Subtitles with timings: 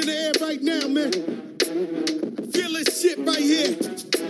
[0.00, 1.12] in the air right now, man.
[2.52, 3.74] Feel this shit right here.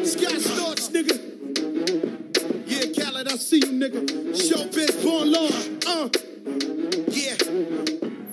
[0.04, 1.16] Sky Storch, nigga.
[2.66, 4.06] Yeah, Khaled, I see you, nigga.
[4.34, 5.48] Showbiz, born law.
[5.86, 6.08] Uh,
[7.08, 7.36] yeah.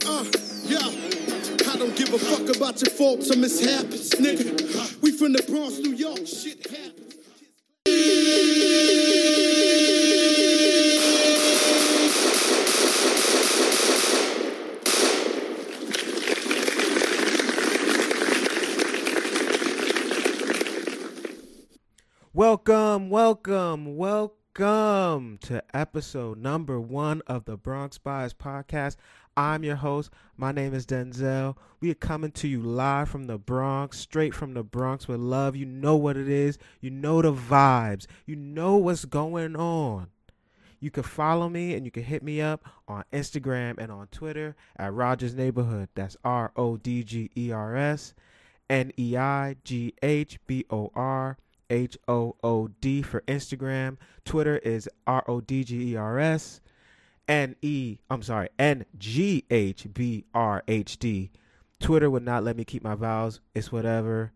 [0.07, 0.25] Uh,
[0.65, 1.71] yeah.
[1.71, 4.07] I don't give a fuck about your faults or mishaps,
[25.47, 28.97] to episode number one of the Bronx Bias Podcast.
[29.38, 30.10] I'm your host.
[30.36, 31.55] My name is Denzel.
[31.79, 35.55] We are coming to you live from the Bronx, straight from the Bronx with love.
[35.55, 36.58] You know what it is.
[36.81, 38.08] You know the vibes.
[38.25, 40.08] You know what's going on.
[40.81, 44.53] You can follow me and you can hit me up on Instagram and on Twitter
[44.75, 45.88] at Rodgers Neighborhood.
[45.95, 48.14] That's R O D G E R S
[48.69, 51.38] N E I G H B O R
[51.69, 53.97] H O O D for Instagram.
[54.25, 56.61] Twitter is R O D G E R S
[57.27, 57.97] N E.
[58.09, 61.31] I'm sorry, N G H B R H D.
[61.79, 63.39] Twitter would not let me keep my vowels.
[63.53, 64.31] It's whatever.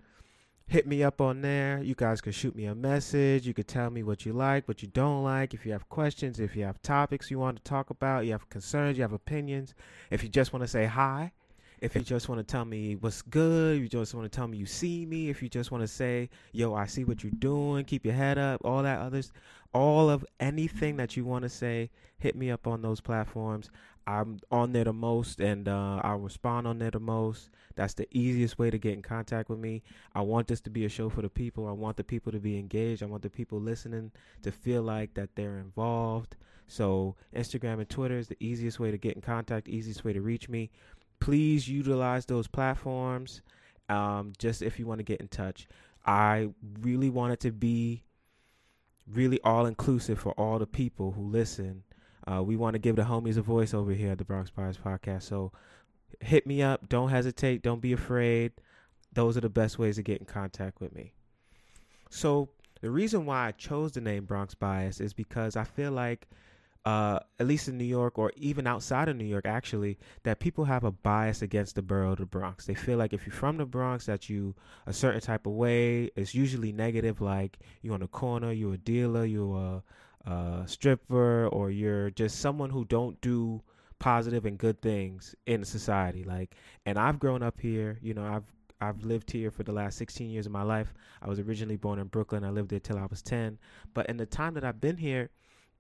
[0.68, 1.82] Hit me up on there.
[1.84, 3.46] You guys can shoot me a message.
[3.46, 5.54] You can tell me what you like, what you don't like.
[5.54, 8.50] If you have questions, if you have topics you want to talk about, you have
[8.50, 9.74] concerns, you have opinions.
[10.10, 11.34] If you just want to say hi,
[11.82, 14.58] if you just want to tell me what's good, you just want to tell me
[14.58, 17.86] you see me, if you just want to say, yo, I see what you're doing,
[17.86, 19.34] keep your head up, all that others,
[19.74, 23.72] all of anything that you want to say, hit me up on those platforms.
[24.06, 27.50] I'm on there the most and uh, I'll respond on there the most.
[27.76, 29.82] That's the easiest way to get in contact with me.
[30.14, 31.68] I want this to be a show for the people.
[31.68, 33.02] I want the people to be engaged.
[33.02, 34.12] I want the people listening
[34.44, 36.36] to feel like that they're involved.
[36.72, 40.22] So Instagram and Twitter is the easiest way to get in contact, easiest way to
[40.22, 40.70] reach me
[41.22, 43.42] please utilize those platforms
[43.88, 45.68] um, just if you want to get in touch.
[46.06, 46.50] I
[46.82, 48.04] really want it to be
[49.08, 51.84] really all inclusive for all the people who listen.
[52.30, 54.78] Uh, we want to give the homies a voice over here at the bronx Bias
[54.78, 55.24] podcast.
[55.24, 55.54] So
[56.20, 56.90] hit me up.
[56.90, 57.64] Don't hesitate.
[57.64, 58.52] Don't be afraid.
[59.14, 61.14] Those are the best ways to get in contact with me.
[62.10, 62.50] So
[62.82, 66.28] the reason why i chose the name bronx bias is because i feel like
[66.86, 70.66] uh, at least in New York or even outside of New York, actually, that people
[70.66, 72.66] have a bias against the borough of the Bronx.
[72.66, 74.56] They feel like if you're from the Bronx, that you
[74.88, 76.10] a certain type of way.
[76.16, 79.84] It's usually negative, like you're on a corner, you're a dealer, you're
[80.26, 83.62] a, a stripper, or you're just someone who don't do
[84.00, 86.24] positive and good things in society.
[86.24, 86.56] Like,
[86.88, 88.00] and I've grown up here.
[88.02, 90.94] You know, I've I've lived here for the last 16 years of my life.
[91.22, 92.44] I was originally born in Brooklyn.
[92.44, 93.60] I lived there till I was 10.
[93.94, 95.30] But in the time that I've been here,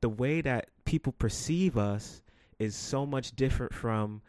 [0.02, 2.22] the way that people perceive us
[2.60, 4.22] is so much different from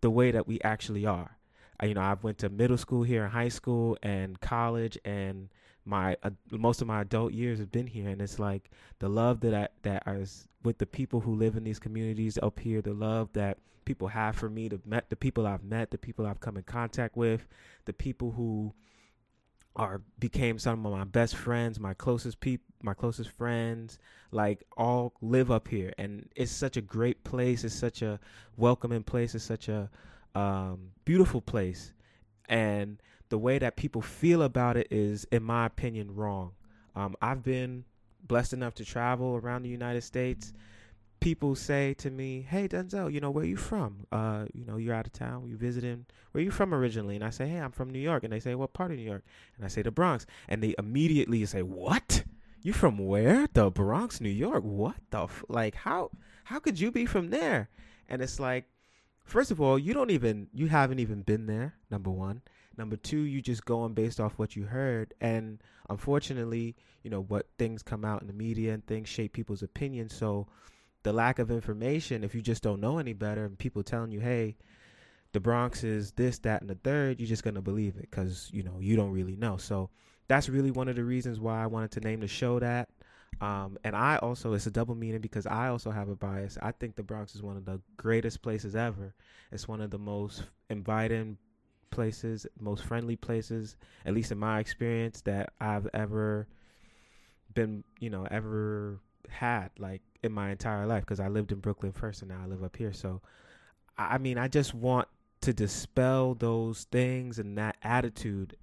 [0.00, 1.36] the way that we actually are.
[1.80, 5.48] I, you know, I've went to middle school here, and high school, and college, and
[5.84, 9.40] my uh, most of my adult years have been here, and it's like the love
[9.40, 12.92] that I that is with the people who live in these communities up here, the
[12.92, 16.40] love that people have for me, the met the people I've met, the people I've
[16.40, 17.46] come in contact with,
[17.84, 18.74] the people who
[19.76, 23.98] are became some of my best friends, my closest people, my closest friends,
[24.30, 27.64] like all live up here, and it's such a great place.
[27.64, 28.18] It's such a
[28.56, 29.34] welcoming place.
[29.34, 29.90] It's such a
[30.34, 31.92] um, beautiful place,
[32.48, 36.52] and the way that people feel about it is, in my opinion, wrong.
[36.96, 37.84] Um, I've been
[38.26, 40.52] blessed enough to travel around the United States.
[41.20, 44.06] People say to me, "Hey Denzel, you know where you from?
[44.12, 45.48] Uh, you know you're out of town.
[45.48, 46.06] You visiting?
[46.32, 48.54] Where you from originally?" And I say, "Hey, I'm from New York." And they say,
[48.54, 49.24] "What part of New York?"
[49.56, 52.24] And I say, "The Bronx." And they immediately say, "What?
[52.62, 53.48] You from where?
[53.52, 54.62] The Bronx, New York?
[54.64, 55.74] What the f- like?
[55.74, 56.10] How
[56.44, 57.68] how could you be from there?"
[58.08, 58.64] And it's like,
[59.24, 61.74] first of all, you don't even you haven't even been there.
[61.90, 62.42] Number one.
[62.76, 65.60] Number two, you just going based off what you heard, and
[65.90, 70.14] unfortunately, you know what things come out in the media and things shape people's opinions.
[70.14, 70.46] So
[71.02, 74.20] the lack of information, if you just don't know any better, and people telling you,
[74.20, 74.56] "Hey,
[75.32, 78.62] the Bronx is this, that, and the third, you're just gonna believe it because you
[78.62, 79.56] know you don't really know.
[79.56, 79.90] So
[80.28, 82.88] that's really one of the reasons why I wanted to name the show that.
[83.40, 86.58] Um, and I also, it's a double meaning because I also have a bias.
[86.60, 89.14] I think the Bronx is one of the greatest places ever.
[89.52, 91.38] It's one of the most inviting
[91.90, 96.48] places, most friendly places, at least in my experience, that I've ever
[97.54, 98.98] been, you know, ever
[99.28, 102.46] had like in my entire life because I lived in Brooklyn first and now I
[102.46, 102.92] live up here.
[102.92, 103.20] So,
[103.96, 105.08] I mean, I just want
[105.42, 108.56] to dispel those things and that attitude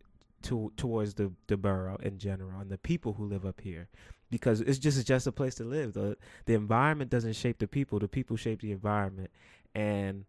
[0.43, 3.87] to towards the the borough in general and the people who live up here.
[4.29, 5.93] Because it's just it's just a place to live.
[5.93, 7.99] The the environment doesn't shape the people.
[7.99, 9.29] The people shape the environment.
[9.73, 10.25] And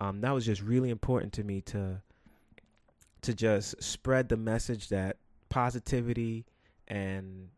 [0.00, 2.00] um, that was just really important to me to
[3.22, 5.16] to just spread the message that
[5.48, 6.44] positivity
[6.86, 7.48] and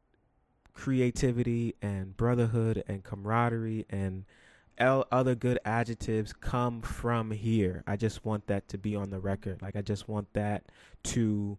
[0.73, 4.25] creativity and brotherhood and camaraderie and
[4.79, 7.85] other good adjectives come from here.
[7.87, 9.61] I just want that to be on the record.
[9.61, 10.65] Like I just want that
[11.05, 11.59] to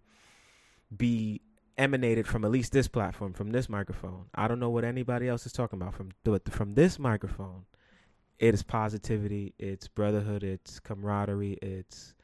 [0.95, 1.41] be
[1.77, 4.25] emanated from at least this platform, from this microphone.
[4.33, 7.65] I don't know what anybody else is talking about from but from this microphone.
[8.39, 12.15] It is positivity, it's brotherhood, it's camaraderie, it's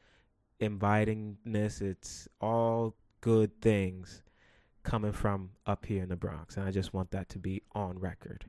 [0.60, 4.22] invitingness, it's all good things
[4.88, 6.56] coming from up here in the Bronx.
[6.56, 8.46] And I just want that to be on record.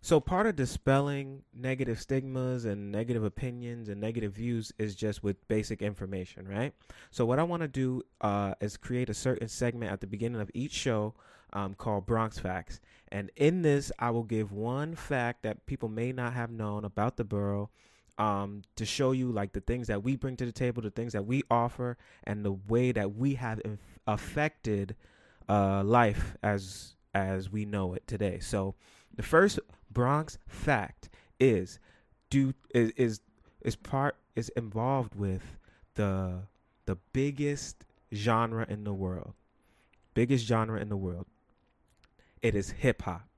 [0.00, 5.46] So, part of dispelling negative stigmas and negative opinions and negative views is just with
[5.48, 6.72] basic information, right?
[7.10, 10.40] So, what I want to do uh, is create a certain segment at the beginning
[10.40, 11.14] of each show
[11.52, 12.80] um, called Bronx Facts.
[13.08, 17.16] And in this, I will give one fact that people may not have known about
[17.16, 17.70] the borough
[18.16, 21.12] um, to show you like the things that we bring to the table, the things
[21.12, 24.94] that we offer, and the way that we have inf- affected
[25.48, 28.38] uh, life as as we know it today.
[28.40, 28.74] So,
[29.14, 29.58] the first
[29.90, 31.08] Bronx fact
[31.40, 31.78] is
[32.30, 33.20] do is is
[33.62, 35.56] is part is involved with
[35.94, 36.42] the
[36.86, 37.84] the biggest
[38.14, 39.34] genre in the world.
[40.14, 41.26] Biggest genre in the world.
[42.42, 43.28] It is hip hop.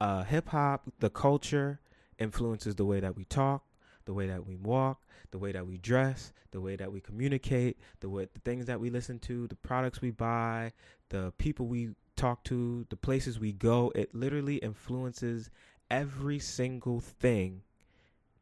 [0.00, 1.80] Uh, hip hop, the culture
[2.18, 3.64] influences the way that we talk,
[4.04, 5.00] the way that we walk,
[5.30, 8.78] the way that we dress, the way that we communicate, the way the things that
[8.78, 10.72] we listen to, the products we buy,
[11.14, 13.92] the people we talk to, the places we go.
[13.94, 15.48] It literally influences
[15.88, 17.62] every single thing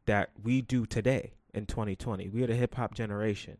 [0.05, 2.29] that we do today in 2020.
[2.29, 3.57] We are the hip hop generation.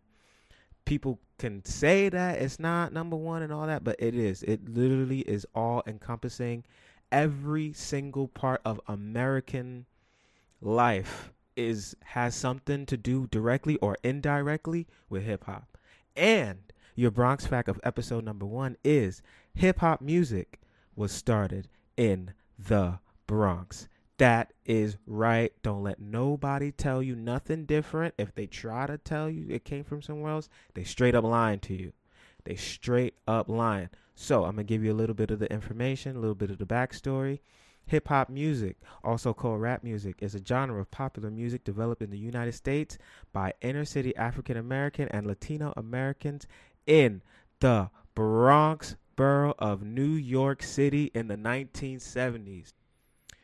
[0.86, 4.42] People can say that it's not number one and all that, but it is.
[4.44, 6.64] It literally is all encompassing.
[7.12, 9.86] Every single part of American
[10.60, 15.78] life is has something to do directly or indirectly with hip hop.
[16.16, 19.22] And your Bronx fact of episode number one is
[19.54, 20.60] hip hop music
[20.96, 21.68] was started
[21.98, 23.88] in the Bronx.
[24.18, 25.52] That is right.
[25.64, 28.14] Don't let nobody tell you nothing different.
[28.18, 31.60] If they try to tell you it came from somewhere else, they straight up lying
[31.62, 31.94] to you.
[32.44, 33.90] They straight up lying.
[34.16, 36.60] So I'm gonna give you a little bit of the information, a little bit of
[36.60, 37.40] the backstory.
[37.88, 42.12] Hip hop music, also called rap music, is a genre of popular music developed in
[42.12, 42.98] the United States
[43.34, 46.48] by inner city African American and Latino Americans
[46.86, 47.22] in
[47.60, 52.74] the Bronx borough of New York City in the 1970s.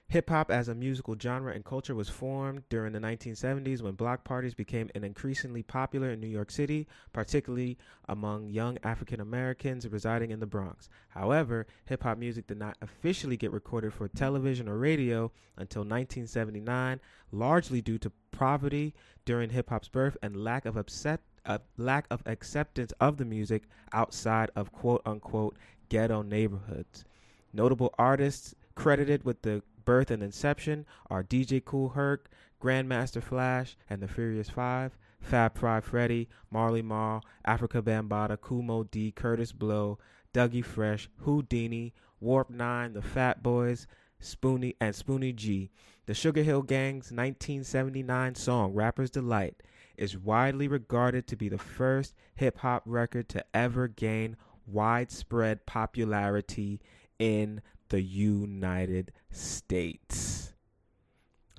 [0.09, 4.23] Hip hop as a musical genre and culture was formed during the 1970s when block
[4.23, 7.77] parties became an increasingly popular in New York City, particularly
[8.07, 10.89] among young African Americans residing in the Bronx.
[11.09, 16.99] However, hip hop music did not officially get recorded for television or radio until 1979,
[17.31, 18.95] largely due to poverty
[19.25, 23.63] during hip hop's birth and lack of upset, uh, lack of acceptance of the music
[23.91, 25.57] outside of quote unquote
[25.89, 27.03] ghetto neighborhoods.
[27.51, 32.29] Notable artists credited with the birth and inception are DJ Kool Herc,
[32.61, 38.83] Grandmaster Flash, and the Furious Five, Fab Five Freddy, Marley Marl, Afrika Bambaataa, Kool Moe
[38.83, 39.97] Dee, Kurtis Blow,
[40.33, 43.87] Dougie Fresh, Whodini, Warp 9, The Fat Boys,
[44.21, 45.71] Spoonie, and Spoonie G.
[46.05, 49.61] The Sugarhill Gang's 1979 song, Rapper's Delight,
[49.99, 56.79] is widely regarded to be the first hip hop record to ever gain widespread popularity
[57.19, 60.53] in the United States.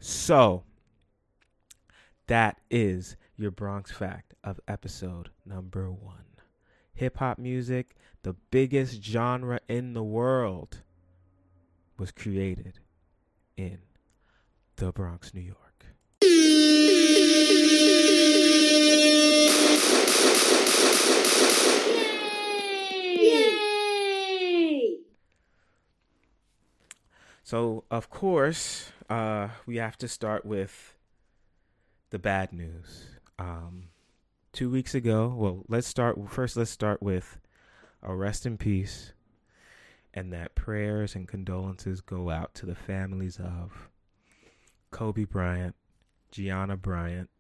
[0.00, 0.64] So,
[2.28, 6.24] that is your Bronx fact of episode number one.
[6.94, 10.78] Hip hop music, the biggest genre in the world,
[11.98, 12.78] was created
[13.58, 13.80] in
[14.76, 15.69] the Bronx, New York.
[27.50, 30.96] So, of course, uh, we have to start with
[32.10, 33.08] the bad news.
[33.40, 33.88] Um,
[34.52, 36.56] two weeks ago, well, let's start first.
[36.56, 37.40] Let's start with
[38.04, 39.14] a rest in peace,
[40.14, 43.88] and that prayers and condolences go out to the families of
[44.92, 45.74] Kobe Bryant,
[46.30, 47.30] Gianna Bryant,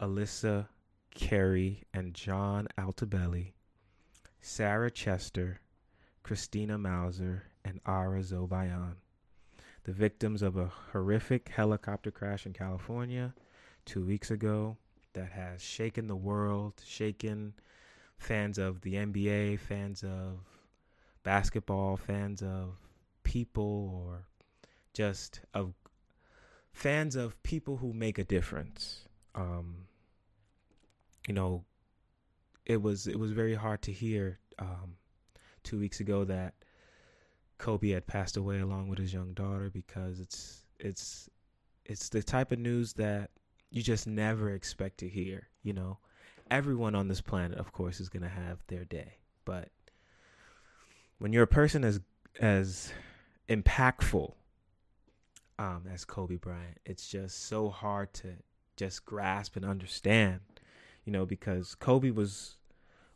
[0.00, 0.68] Alyssa
[1.14, 3.52] Keri, and John Altobelli,
[4.40, 5.60] Sarah Chester,
[6.22, 8.96] Christina Mauser, and Ara Zobayan
[9.88, 13.32] the victims of a horrific helicopter crash in California
[13.86, 14.76] two weeks ago
[15.14, 17.54] that has shaken the world, shaken
[18.18, 20.40] fans of the NBA, fans of
[21.22, 22.74] basketball, fans of
[23.22, 24.26] people, or
[24.92, 25.72] just of
[26.70, 29.07] fans of people who make a difference.
[29.38, 29.76] Um,
[31.28, 31.64] you know,
[32.66, 34.96] it was it was very hard to hear um,
[35.62, 36.54] two weeks ago that
[37.58, 41.30] Kobe had passed away along with his young daughter because it's it's
[41.84, 43.30] it's the type of news that
[43.70, 45.48] you just never expect to hear.
[45.62, 45.98] You know,
[46.50, 49.68] everyone on this planet, of course, is gonna have their day, but
[51.18, 52.00] when you're a person as
[52.40, 52.92] as
[53.48, 54.32] impactful
[55.60, 58.28] um, as Kobe Bryant, it's just so hard to
[58.78, 60.40] just grasp and understand,
[61.04, 62.56] you know, because Kobe was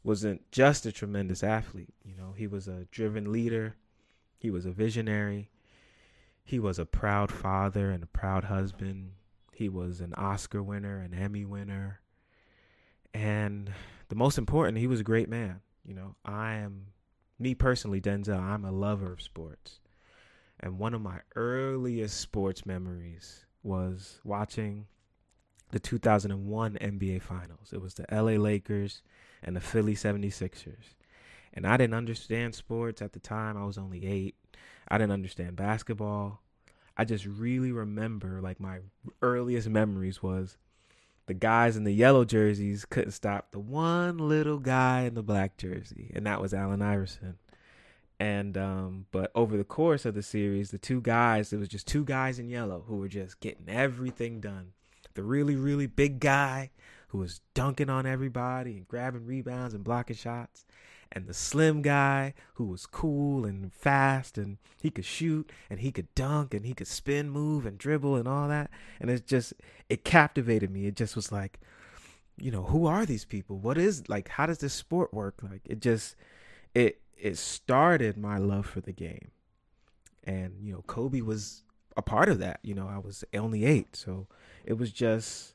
[0.05, 3.77] wasn't just a tremendous athlete, you know, he was a driven leader,
[4.37, 5.49] he was a visionary,
[6.45, 9.13] he was a proud father and a proud husband,
[9.53, 12.01] he was an Oscar winner, an Emmy winner,
[13.15, 13.73] and
[14.09, 15.61] the most important, he was a great man.
[15.85, 16.87] You know, I am
[17.39, 19.81] me personally, Denzel, I'm a lover of sports.
[20.61, 24.87] And one of my earliest sports memories was watching
[25.73, 27.73] the 2001 NBA Finals.
[27.73, 29.03] It was the LA Lakers
[29.43, 30.95] and the Philly 76ers.
[31.55, 33.57] And I didn't understand sports at the time.
[33.57, 34.37] I was only eight.
[34.89, 36.41] I didn't understand basketball.
[36.97, 38.79] I just really remember, like, my
[39.23, 40.57] earliest memories was
[41.27, 45.57] the guys in the yellow jerseys couldn't stop the one little guy in the black
[45.57, 47.39] jersey, and that was Allen Iverson.
[48.21, 51.87] And um, but over the course of the series, the two guys, it was just
[51.87, 54.73] two guys in yellow who were just getting everything done.
[55.15, 56.71] The really, really big guy
[57.09, 60.65] who was dunking on everybody and grabbing rebounds and blocking shots.
[61.15, 65.93] And the slim guy who was cool and fast and he could shoot and he
[65.93, 68.71] could dunk and he could spin move and dribble and all that.
[68.99, 69.53] And it just
[69.91, 70.87] it captivated me.
[70.87, 71.61] It just was like,
[72.39, 73.59] you know, who are these people?
[73.59, 75.43] What is like how does this sport work?
[75.43, 76.17] Like it just
[76.75, 79.33] it it started my love for the game.
[80.25, 81.63] And, you know, Kobe was
[81.97, 82.61] a part of that.
[82.63, 83.97] You know, I was only eight.
[83.97, 84.27] So
[84.65, 85.55] it was just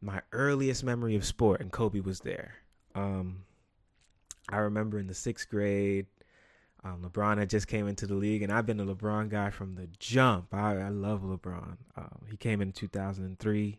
[0.00, 2.54] my earliest memory of sport, and Kobe was there.
[2.94, 3.44] Um,
[4.48, 6.06] I remember in the sixth grade,
[6.84, 9.76] um, LeBron had just came into the league, and I've been a LeBron guy from
[9.76, 10.52] the jump.
[10.52, 11.76] I, I love LeBron.
[11.96, 13.78] Uh, he came in 2003,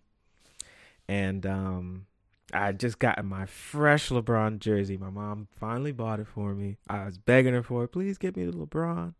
[1.09, 2.05] and um,
[2.53, 4.95] I just got my fresh LeBron jersey.
[4.95, 6.77] My mom finally bought it for me.
[6.87, 7.89] I was begging her for it.
[7.89, 9.13] Please get me the LeBron.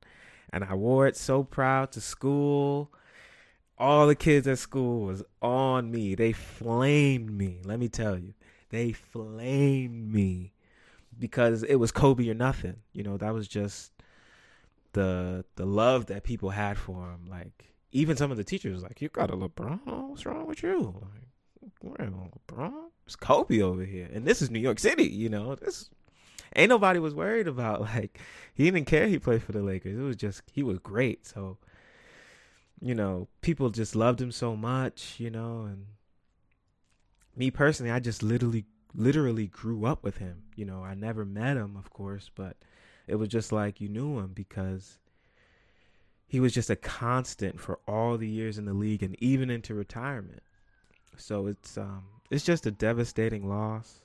[0.53, 2.93] And I wore it so proud to school.
[3.79, 6.13] All the kids at school was on me.
[6.13, 7.59] They flamed me.
[7.65, 8.35] Let me tell you.
[8.69, 10.53] They flamed me
[11.17, 12.77] because it was Kobe or nothing.
[12.93, 13.91] You know, that was just
[14.93, 17.25] the the love that people had for him.
[17.27, 20.09] Like even some of the teachers like, "You got a LeBron?
[20.09, 22.89] What's wrong with you?" Like, where a LeBron?
[23.05, 25.05] It's Kobe over here, and this is New York City.
[25.05, 25.89] You know, this
[26.55, 27.81] ain't nobody was worried about.
[27.95, 28.19] Like,
[28.53, 29.07] he didn't care.
[29.07, 29.97] He played for the Lakers.
[29.97, 31.25] It was just he was great.
[31.25, 31.57] So,
[32.81, 35.15] you know, people just loved him so much.
[35.19, 35.85] You know, and
[37.35, 40.43] me personally, I just literally, literally grew up with him.
[40.55, 42.57] You know, I never met him, of course, but
[43.07, 44.97] it was just like you knew him because
[46.27, 49.73] he was just a constant for all the years in the league and even into
[49.73, 50.41] retirement.
[51.17, 53.99] So it's um it's just a devastating loss.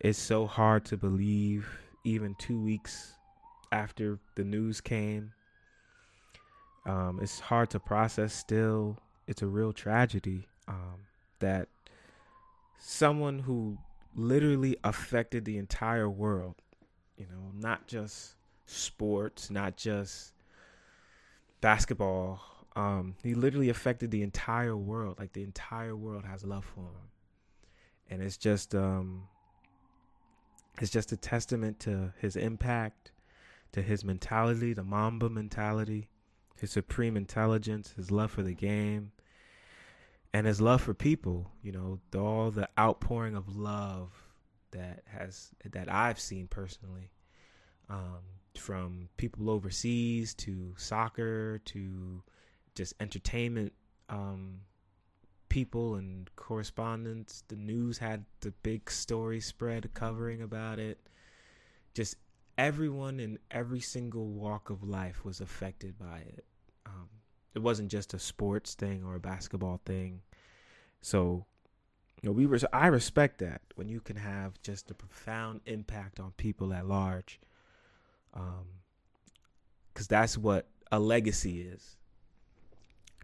[0.00, 1.68] It's so hard to believe
[2.04, 3.12] even 2 weeks
[3.70, 5.32] after the news came.
[6.86, 8.98] Um it's hard to process still.
[9.26, 11.06] It's a real tragedy um
[11.40, 11.68] that
[12.78, 13.78] someone who
[14.16, 16.56] literally affected the entire world,
[17.16, 18.34] you know, not just
[18.66, 20.32] sports, not just
[21.60, 22.40] basketball,
[22.76, 25.18] um, he literally affected the entire world.
[25.18, 27.08] Like the entire world has love for him,
[28.08, 29.24] and it's just um,
[30.80, 33.12] it's just a testament to his impact,
[33.72, 36.08] to his mentality, the Mamba mentality,
[36.58, 39.12] his supreme intelligence, his love for the game,
[40.32, 41.50] and his love for people.
[41.62, 44.10] You know, all the outpouring of love
[44.72, 47.10] that has that I've seen personally.
[47.88, 48.20] Um,
[48.58, 52.22] from people overseas to soccer to
[52.74, 53.72] just entertainment
[54.08, 54.60] um,
[55.50, 57.44] people and correspondents.
[57.48, 60.98] The news had the big story spread covering about it.
[61.92, 62.16] Just
[62.56, 66.46] everyone in every single walk of life was affected by it.
[66.86, 67.10] Um,
[67.54, 70.22] it wasn't just a sports thing or a basketball thing.
[71.02, 71.44] So,
[72.22, 76.18] you know, we res- I respect that when you can have just a profound impact
[76.18, 77.38] on people at large.
[78.32, 78.66] Um,
[79.92, 81.98] because that's what a legacy is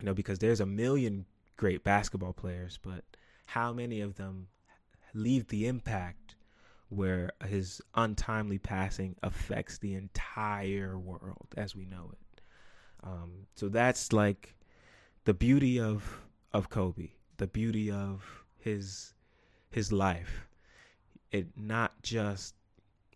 [0.00, 3.04] you know, because there's a million great basketball players, but
[3.46, 4.48] how many of them
[5.14, 6.34] leave the impact
[6.88, 12.40] where his untimely passing affects the entire world as we know it?
[13.02, 14.54] Um, so that's like
[15.25, 16.22] the beauty of
[16.52, 19.14] of Kobe, the beauty of his
[19.70, 20.46] his life.
[21.32, 22.54] it not just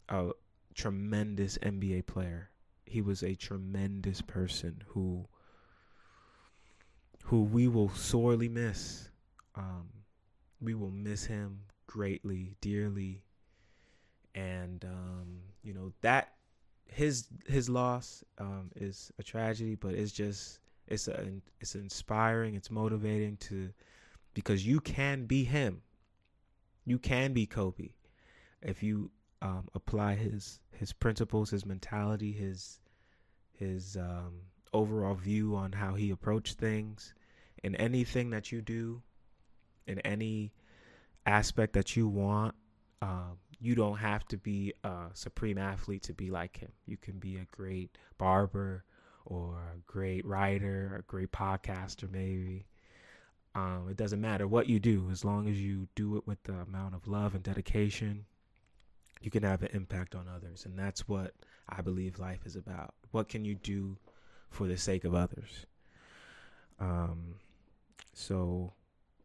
[0.09, 0.31] a
[0.75, 2.51] tremendous NBA player.
[2.87, 5.27] He was a tremendous person who
[7.25, 9.09] who we will sorely miss.
[9.55, 9.89] Um,
[10.61, 13.23] we will miss him greatly, dearly,
[14.35, 16.35] and um, you know that
[16.87, 21.29] his his loss um, is a tragedy, but it's just it's a
[21.61, 23.71] it's inspiring, it's motivating to
[24.35, 25.83] because you can be him,
[26.85, 27.91] you can be Kobe.
[28.63, 29.11] If you
[29.43, 32.81] um, apply his his principles, his mentality, his
[33.53, 34.41] his um,
[34.73, 37.15] overall view on how he approached things
[37.63, 39.03] in anything that you do,
[39.87, 40.53] in any
[41.27, 42.55] aspect that you want.
[43.03, 46.73] Um, you don't have to be a supreme athlete to be like him.
[46.87, 48.85] You can be a great barber
[49.27, 52.67] or a great writer, a great podcaster, maybe.
[53.55, 56.55] Um, it doesn't matter what you do, as long as you do it with the
[56.55, 58.25] amount of love and dedication,
[59.21, 60.65] you can have an impact on others.
[60.65, 61.35] And that's what
[61.69, 62.95] I believe life is about.
[63.11, 63.99] What can you do
[64.51, 65.67] for the sake of others?
[66.79, 67.37] Um,
[68.13, 68.73] so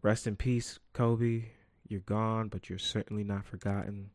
[0.01, 1.45] rest in peace, Kobe.
[1.87, 4.09] You're gone, but you're certainly not forgotten.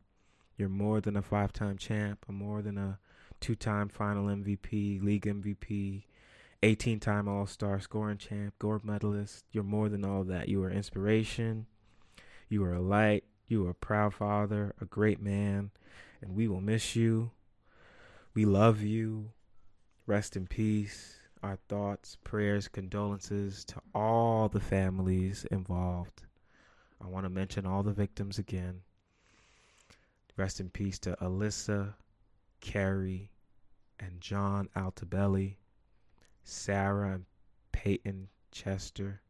[0.57, 2.99] You're more than a five time champ, more than a
[3.39, 6.03] two time final MVP, league MVP,
[6.63, 9.45] 18 time All Star, scoring champ, gold medalist.
[9.51, 10.49] You're more than all that.
[10.49, 11.65] You are inspiration.
[12.49, 13.23] You are a light.
[13.47, 15.71] You are a proud father, a great man,
[16.21, 17.31] and we will miss you.
[18.33, 19.31] We love you.
[20.11, 21.21] Rest in peace.
[21.41, 26.23] Our thoughts, prayers, condolences to all the families involved.
[27.01, 28.81] I want to mention all the victims again.
[30.35, 31.93] Rest in peace to Alyssa,
[32.59, 33.31] Keri,
[34.01, 35.55] and John Altobelli,
[36.43, 37.25] Sarah and
[37.71, 39.21] Payton Chester,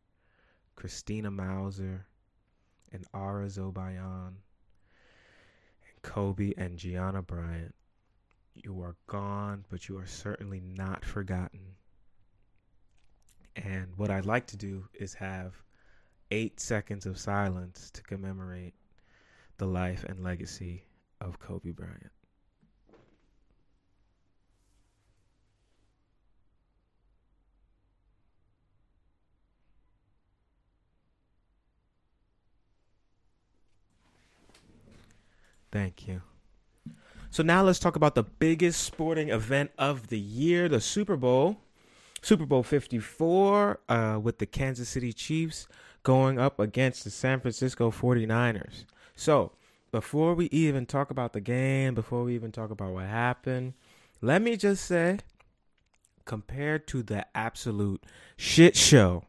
[0.75, 2.08] Christina Mauser,
[2.91, 4.34] and Ara Zobayan,
[5.84, 7.75] and Kobe and Gianna Bryant.
[8.63, 11.76] You are gone, but you are certainly not forgotten.
[13.56, 15.63] And what I'd like to do is have
[16.30, 18.76] eight seconds of silence to commemorate
[19.58, 20.86] the life and legacy
[21.19, 22.12] of Kobe Bryant.
[35.71, 36.21] Thank you.
[37.32, 41.58] So now let's talk about the biggest sporting event of the year, the Super Bowl.
[42.22, 45.67] Super Bowl 54 uh, with the Kansas City Chiefs
[46.04, 48.86] going up against the San Francisco 49ers.
[49.15, 49.54] So,
[49.91, 53.74] before we even talk about the game, before we even talk about what happened,
[54.22, 55.20] let me just say
[56.26, 58.04] compared to the absolute
[58.38, 59.24] shit show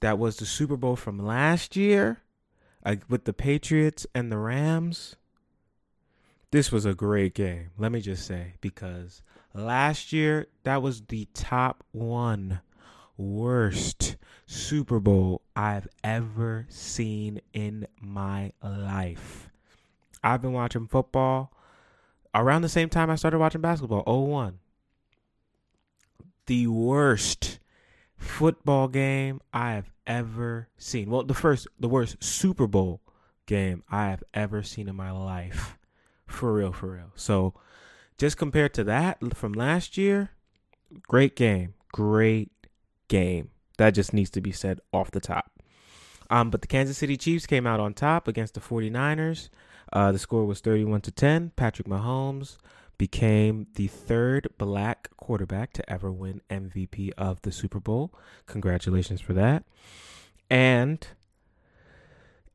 [0.00, 2.22] that was the Super Bowl from last year,
[2.84, 5.16] uh, with the Patriots and the Rams,
[6.50, 7.70] this was a great game.
[7.76, 9.22] Let me just say because
[9.54, 12.60] last year that was the top one
[13.16, 19.48] worst Super Bowl I've ever seen in my life.
[20.22, 21.52] I've been watching football
[22.34, 24.58] around the same time I started watching basketball, 01.
[26.46, 27.58] The worst
[28.16, 31.10] football game I have ever seen.
[31.10, 33.00] Well, the first, the worst Super Bowl
[33.46, 35.75] game I have ever seen in my life.
[36.26, 37.12] For real, for real.
[37.14, 37.54] So,
[38.18, 40.30] just compared to that from last year,
[41.06, 41.74] great game.
[41.92, 42.50] Great
[43.08, 43.50] game.
[43.78, 45.50] That just needs to be said off the top.
[46.30, 49.48] Um, but the Kansas City Chiefs came out on top against the 49ers.
[49.92, 51.52] Uh, the score was 31 to 10.
[51.56, 52.56] Patrick Mahomes
[52.98, 58.12] became the third black quarterback to ever win MVP of the Super Bowl.
[58.46, 59.64] Congratulations for that.
[60.50, 61.06] And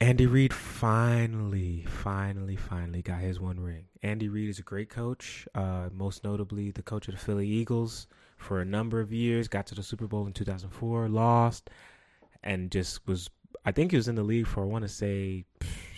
[0.01, 3.85] Andy Reid finally, finally, finally got his one ring.
[4.01, 8.07] Andy Reid is a great coach, uh, most notably the coach of the Philly Eagles
[8.35, 9.47] for a number of years.
[9.47, 11.69] Got to the Super Bowl in 2004, lost,
[12.43, 13.29] and just was.
[13.63, 15.45] I think he was in the league for I want to say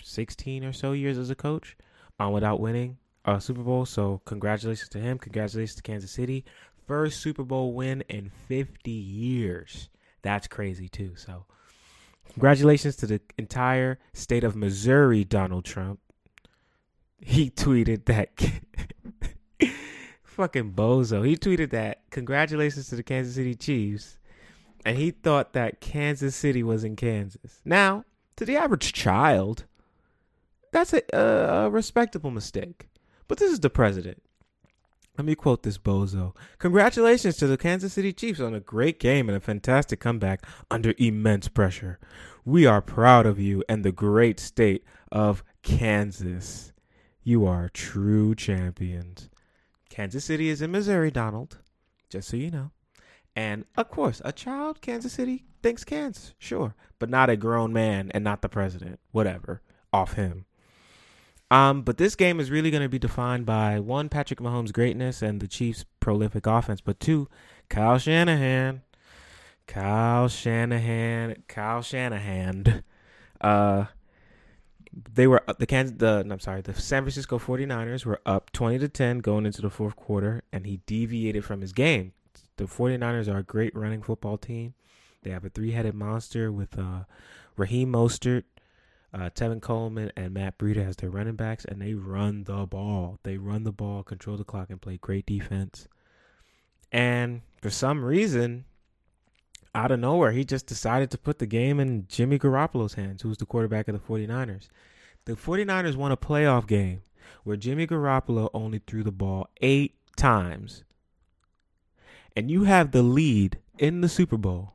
[0.02, 1.74] 16 or so years as a coach,
[2.20, 3.86] uh, without winning a Super Bowl.
[3.86, 5.16] So congratulations to him.
[5.16, 6.44] Congratulations to Kansas City.
[6.86, 9.88] First Super Bowl win in 50 years.
[10.20, 11.12] That's crazy too.
[11.16, 11.46] So
[12.32, 16.00] congratulations to the entire state of Missouri, Donald Trump.
[17.20, 18.30] He tweeted that
[20.24, 21.26] fucking bozo.
[21.26, 24.18] He tweeted that congratulations to the Kansas City Chiefs.
[24.84, 27.60] And he thought that Kansas City was in Kansas.
[27.64, 28.04] Now,
[28.36, 29.64] to the average child,
[30.72, 32.88] that's a, a respectable mistake.
[33.28, 34.22] But this is the president.
[35.16, 36.34] Let me quote this bozo.
[36.58, 40.92] Congratulations to the Kansas City Chiefs on a great game and a fantastic comeback under
[40.98, 42.00] immense pressure.
[42.44, 46.72] We are proud of you and the great state of Kansas.
[47.22, 49.30] You are true champions.
[49.88, 51.58] Kansas City is in Missouri, Donald,
[52.10, 52.72] just so you know.
[53.36, 58.10] And of course, a child, Kansas City thinks Kansas, sure, but not a grown man
[58.12, 58.98] and not the president.
[59.12, 60.46] Whatever, off him.
[61.50, 65.22] Um, but this game is really going to be defined by one, Patrick Mahomes' greatness
[65.22, 67.28] and the Chiefs' prolific offense, but two,
[67.68, 68.82] Kyle Shanahan.
[69.66, 71.42] Kyle Shanahan.
[71.48, 72.82] Kyle Shanahan.
[73.40, 73.86] Uh,
[75.12, 78.88] they were the Kansas the I'm sorry, the San Francisco 49ers were up 20 to
[78.88, 82.12] 10 going into the fourth quarter and he deviated from his game.
[82.56, 84.74] The 49ers are a great running football team.
[85.22, 87.04] They have a three-headed monster with uh,
[87.56, 88.44] Raheem Mostert,
[89.14, 93.20] uh, Tevin Coleman, and Matt Breida as their running backs, and they run the ball.
[93.22, 95.86] They run the ball, control the clock, and play great defense.
[96.90, 98.64] And for some reason,
[99.72, 103.38] out of nowhere, he just decided to put the game in Jimmy Garoppolo's hands, who's
[103.38, 104.68] the quarterback of the 49ers.
[105.26, 107.02] The 49ers won a playoff game
[107.44, 110.82] where Jimmy Garoppolo only threw the ball eight times.
[112.36, 114.74] And you have the lead in the Super Bowl.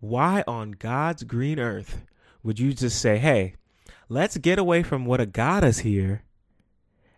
[0.00, 2.04] Why on God's green earth
[2.42, 3.54] would you just say, hey,
[4.10, 6.24] let's get away from what a got us here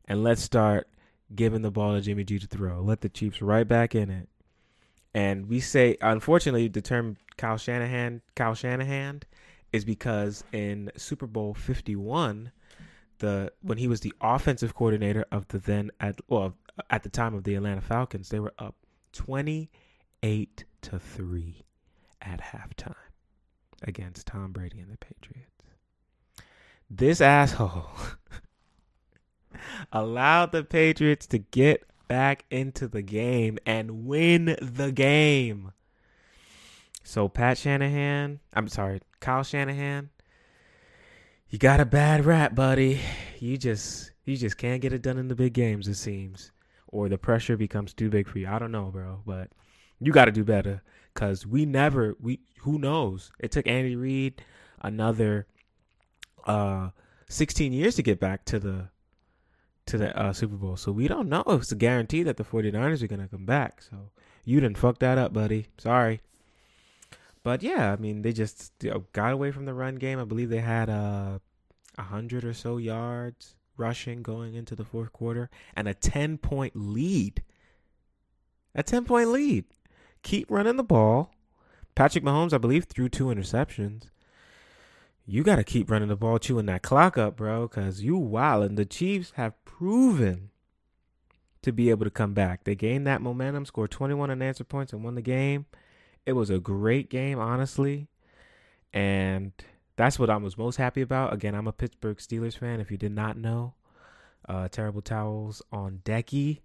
[0.04, 0.86] and let's start
[1.34, 2.80] giving the ball to Jimmy G to throw?
[2.82, 4.28] Let the Chiefs right back in it.
[5.14, 9.22] And we say, unfortunately, the term Kyle Shanahan, Kyle Shanahan,
[9.72, 12.52] is because in Super Bowl Fifty One,
[13.18, 16.54] the when he was the offensive coordinator of the then at well
[16.90, 18.74] at the time of the Atlanta Falcons, they were up
[19.12, 19.70] twenty
[20.22, 21.64] eight to three
[22.20, 22.94] at halftime
[23.82, 25.51] against Tom Brady and the Patriots.
[26.94, 27.86] This asshole
[29.92, 35.72] allowed the Patriots to get back into the game and win the game.
[37.02, 40.10] So Pat Shanahan, I'm sorry, Kyle Shanahan,
[41.48, 43.00] you got a bad rap, buddy.
[43.38, 46.52] You just you just can't get it done in the big games, it seems.
[46.88, 48.48] Or the pressure becomes too big for you.
[48.48, 49.48] I don't know, bro, but
[49.98, 50.82] you got to do better
[51.14, 53.32] cuz we never we who knows.
[53.38, 54.44] It took Andy Reid
[54.82, 55.46] another
[56.46, 56.90] uh
[57.32, 58.88] 16 years to get back to the
[59.86, 60.76] to the uh, Super Bowl.
[60.76, 63.46] So we don't know if it's a guarantee that the 49ers are going to come
[63.46, 63.82] back.
[63.82, 64.10] So
[64.44, 65.66] you didn't fuck that up, buddy.
[65.78, 66.20] Sorry.
[67.42, 70.20] But yeah, I mean, they just you know, got away from the run game.
[70.20, 71.38] I believe they had uh,
[71.98, 76.38] a uh, hundred or so yards rushing going into the fourth quarter and a 10
[76.38, 77.42] point lead.
[78.74, 79.64] A 10 point lead.
[80.22, 81.32] Keep running the ball.
[81.94, 84.04] Patrick Mahomes, I believe, threw two interceptions
[85.26, 88.64] you got to keep running the ball, chewing that clock up, bro, because you wild.
[88.64, 90.50] And the Chiefs have proven
[91.62, 92.64] to be able to come back.
[92.64, 95.66] They gained that momentum, scored 21 unanswered points, and won the game.
[96.26, 98.08] It was a great game, honestly.
[98.92, 99.52] And
[99.96, 101.32] that's what I was most happy about.
[101.32, 103.74] Again, I'm a Pittsburgh Steelers fan, if you did not know.
[104.48, 106.60] Uh, terrible towels on decky.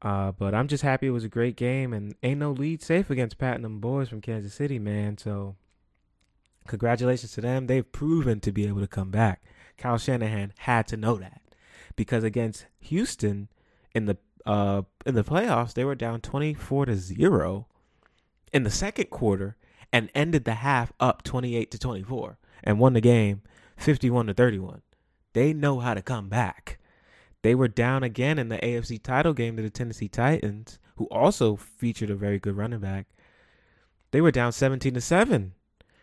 [0.00, 3.10] Uh, but I'm just happy it was a great game and ain't no lead safe
[3.10, 5.18] against Pat and boys from Kansas City, man.
[5.18, 5.56] So
[6.68, 7.66] Congratulations to them.
[7.66, 9.42] They've proven to be able to come back.
[9.78, 11.40] Kyle Shanahan had to know that
[11.96, 13.48] because against Houston
[13.94, 17.66] in the uh in the playoffs they were down 24 to 0
[18.52, 19.56] in the second quarter
[19.92, 23.42] and ended the half up 28 to 24 and won the game
[23.76, 24.82] 51 to 31.
[25.32, 26.78] They know how to come back.
[27.42, 31.56] They were down again in the AFC title game to the Tennessee Titans, who also
[31.56, 33.06] featured a very good running back.
[34.10, 35.54] They were down 17 to 7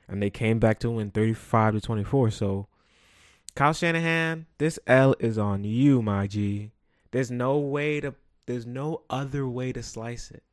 [0.07, 2.31] and they came back to win 35 to 24.
[2.31, 2.67] So,
[3.55, 6.71] Kyle Shanahan, this L is on you, my G.
[7.11, 8.15] There's no way to
[8.45, 10.43] there's no other way to slice it.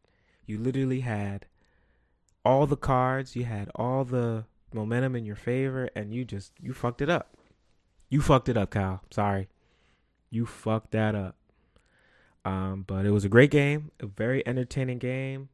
[0.46, 1.46] You literally had
[2.44, 6.72] all the cards, you had all the momentum in your favor and you just you
[6.72, 7.36] fucked it up.
[8.08, 9.02] You fucked it up, Kyle.
[9.10, 9.48] Sorry.
[10.30, 11.36] You fucked that up.
[12.44, 15.48] Um, but it was a great game, a very entertaining game.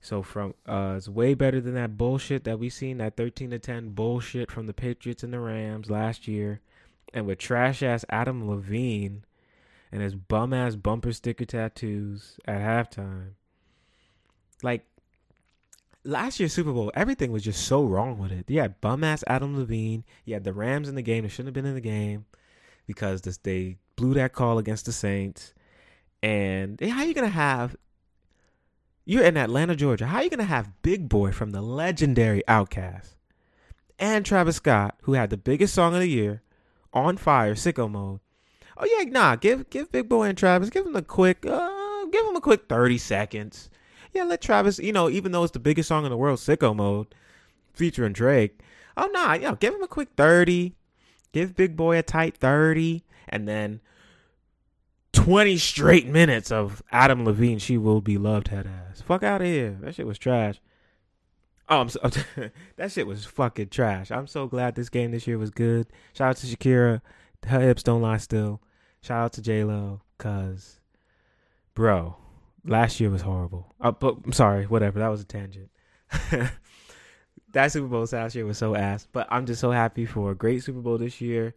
[0.00, 3.58] So from uh, it's way better than that bullshit that we seen that 13 to
[3.58, 6.60] 10 bullshit from the Patriots and the Rams last year,
[7.12, 9.24] and with trash ass Adam Levine
[9.90, 13.30] and his bum ass bumper sticker tattoos at halftime.
[14.62, 14.84] Like
[16.04, 18.48] last year's Super Bowl, everything was just so wrong with it.
[18.48, 20.04] You had bum ass Adam Levine.
[20.24, 22.26] You had the Rams in the game that shouldn't have been in the game
[22.86, 25.52] because this, they blew that call against the Saints.
[26.22, 27.76] And how are you gonna have
[29.06, 30.06] you're in Atlanta, Georgia.
[30.06, 33.14] How are you going to have Big Boi from the legendary Outkast
[33.98, 36.42] and Travis Scott, who had the biggest song of the year,
[36.92, 38.20] on fire, sicko mode?
[38.76, 39.36] Oh yeah, nah.
[39.36, 42.68] Give give Big Boi and Travis, give them a quick, uh, give him a quick
[42.68, 43.70] 30 seconds.
[44.12, 46.74] Yeah, let Travis, you know, even though it's the biggest song in the world, Sicko
[46.74, 47.14] Mode,
[47.72, 48.60] featuring Drake.
[48.96, 50.74] Oh, nah, know, give him a quick 30.
[51.32, 53.04] Give Big Boi a tight 30.
[53.28, 53.80] And then
[55.26, 59.00] 20 straight minutes of Adam Levine, She Will Be Loved head ass.
[59.00, 59.76] Fuck out of here.
[59.80, 60.60] That shit was trash.
[61.68, 61.98] Oh, I'm so,
[62.76, 64.12] that shit was fucking trash.
[64.12, 65.88] I'm so glad this game this year was good.
[66.12, 67.00] Shout out to Shakira.
[67.44, 68.62] Her hips don't lie still.
[69.00, 70.78] Shout out to J Lo, cause,
[71.74, 72.16] bro,
[72.64, 73.74] last year was horrible.
[73.80, 75.00] Uh, but I'm sorry, whatever.
[75.00, 75.70] That was a tangent.
[77.52, 79.08] that Super Bowl last year was so ass.
[79.10, 81.56] But I'm just so happy for a great Super Bowl this year.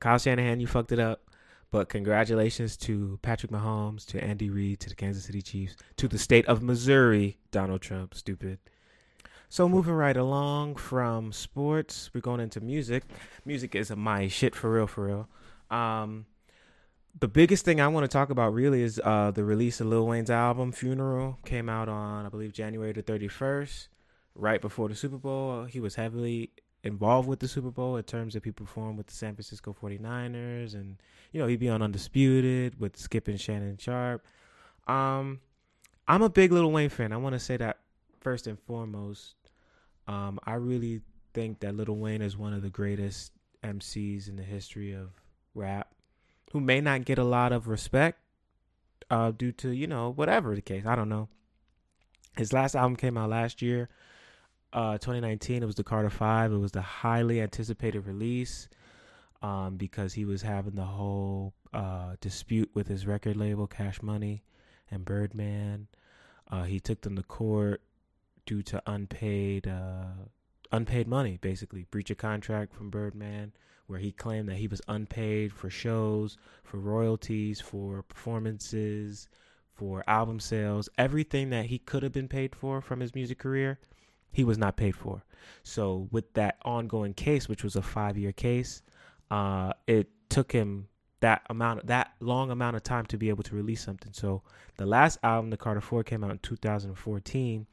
[0.00, 1.22] Kyle Shanahan, you fucked it up.
[1.70, 6.18] But congratulations to Patrick Mahomes, to Andy Reid, to the Kansas City Chiefs, to the
[6.18, 8.58] state of Missouri, Donald Trump, stupid.
[9.50, 13.04] So moving right along from sports, we're going into music.
[13.44, 15.28] Music is my shit for real, for real.
[15.70, 16.26] Um,
[17.18, 20.06] the biggest thing I want to talk about really is uh, the release of Lil
[20.06, 23.88] Wayne's album Funeral came out on I believe January the 31st,
[24.34, 25.64] right before the Super Bowl.
[25.64, 26.50] He was heavily
[26.88, 30.74] involved with the Super Bowl in terms of he performed with the San Francisco 49ers
[30.74, 30.96] and
[31.30, 34.26] you know he'd be on Undisputed with Skip and Shannon Sharpe.
[34.88, 35.40] Um,
[36.08, 37.12] I'm a big Little Wayne fan.
[37.12, 37.78] I want to say that
[38.20, 39.36] first and foremost.
[40.08, 41.02] Um, I really
[41.34, 43.30] think that Little Wayne is one of the greatest
[43.62, 45.10] MCs in the history of
[45.54, 45.94] rap,
[46.52, 48.18] who may not get a lot of respect
[49.10, 50.84] uh, due to you know whatever the case.
[50.86, 51.28] I don't know.
[52.36, 53.88] His last album came out last year
[54.72, 55.62] uh, 2019.
[55.62, 56.52] It was the Carter Five.
[56.52, 58.68] It was the highly anticipated release
[59.42, 64.42] um, because he was having the whole uh, dispute with his record label, Cash Money
[64.90, 65.88] and Birdman.
[66.50, 67.82] Uh, he took them to court
[68.46, 70.26] due to unpaid uh,
[70.72, 73.52] unpaid money, basically breach of contract from Birdman,
[73.86, 79.28] where he claimed that he was unpaid for shows, for royalties, for performances,
[79.72, 83.78] for album sales, everything that he could have been paid for from his music career
[84.30, 85.22] he was not paid for.
[85.62, 88.82] So with that ongoing case, which was a five year case,
[89.30, 90.88] uh, it took him
[91.20, 94.12] that amount that long amount of time to be able to release something.
[94.12, 94.42] So
[94.76, 97.66] the last album, the Carter Four, came out in 2014,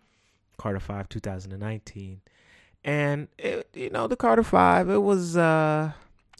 [0.58, 2.22] Carter Five 2019,
[2.84, 5.92] and it, you know the Carter Five, it was uh,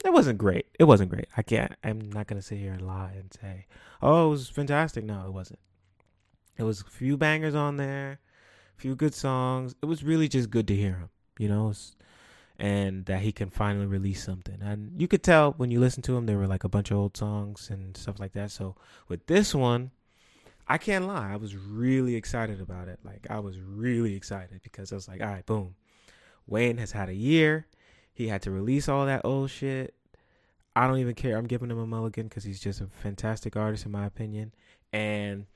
[0.04, 0.66] it wasn't great.
[0.78, 1.28] It wasn't great.
[1.36, 1.74] I can't.
[1.84, 3.66] I'm not gonna sit here and lie and say,
[4.02, 5.04] oh, it was fantastic.
[5.04, 5.60] No, it wasn't.
[6.58, 8.18] It was a few bangers on there
[8.76, 9.74] few good songs.
[9.82, 11.72] It was really just good to hear him, you know,
[12.58, 14.60] and that he can finally release something.
[14.62, 16.96] And you could tell when you listen to him, there were like a bunch of
[16.96, 18.50] old songs and stuff like that.
[18.50, 18.76] So
[19.08, 19.90] with this one,
[20.68, 22.98] I can't lie, I was really excited about it.
[23.04, 25.74] Like I was really excited because I was like, all right, boom.
[26.46, 27.66] Wayne has had a year.
[28.12, 29.94] He had to release all that old shit.
[30.74, 31.36] I don't even care.
[31.36, 34.52] I'm giving him a mulligan because he's just a fantastic artist in my opinion.
[34.92, 35.46] And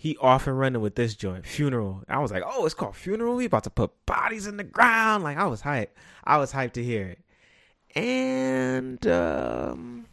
[0.00, 2.04] he off and running with this joint, Funeral.
[2.08, 3.34] I was like, oh, it's called Funeral.
[3.34, 5.24] We about to put bodies in the ground.
[5.24, 5.88] Like I was hyped.
[6.22, 7.18] I was hyped to hear it.
[7.96, 10.06] And um,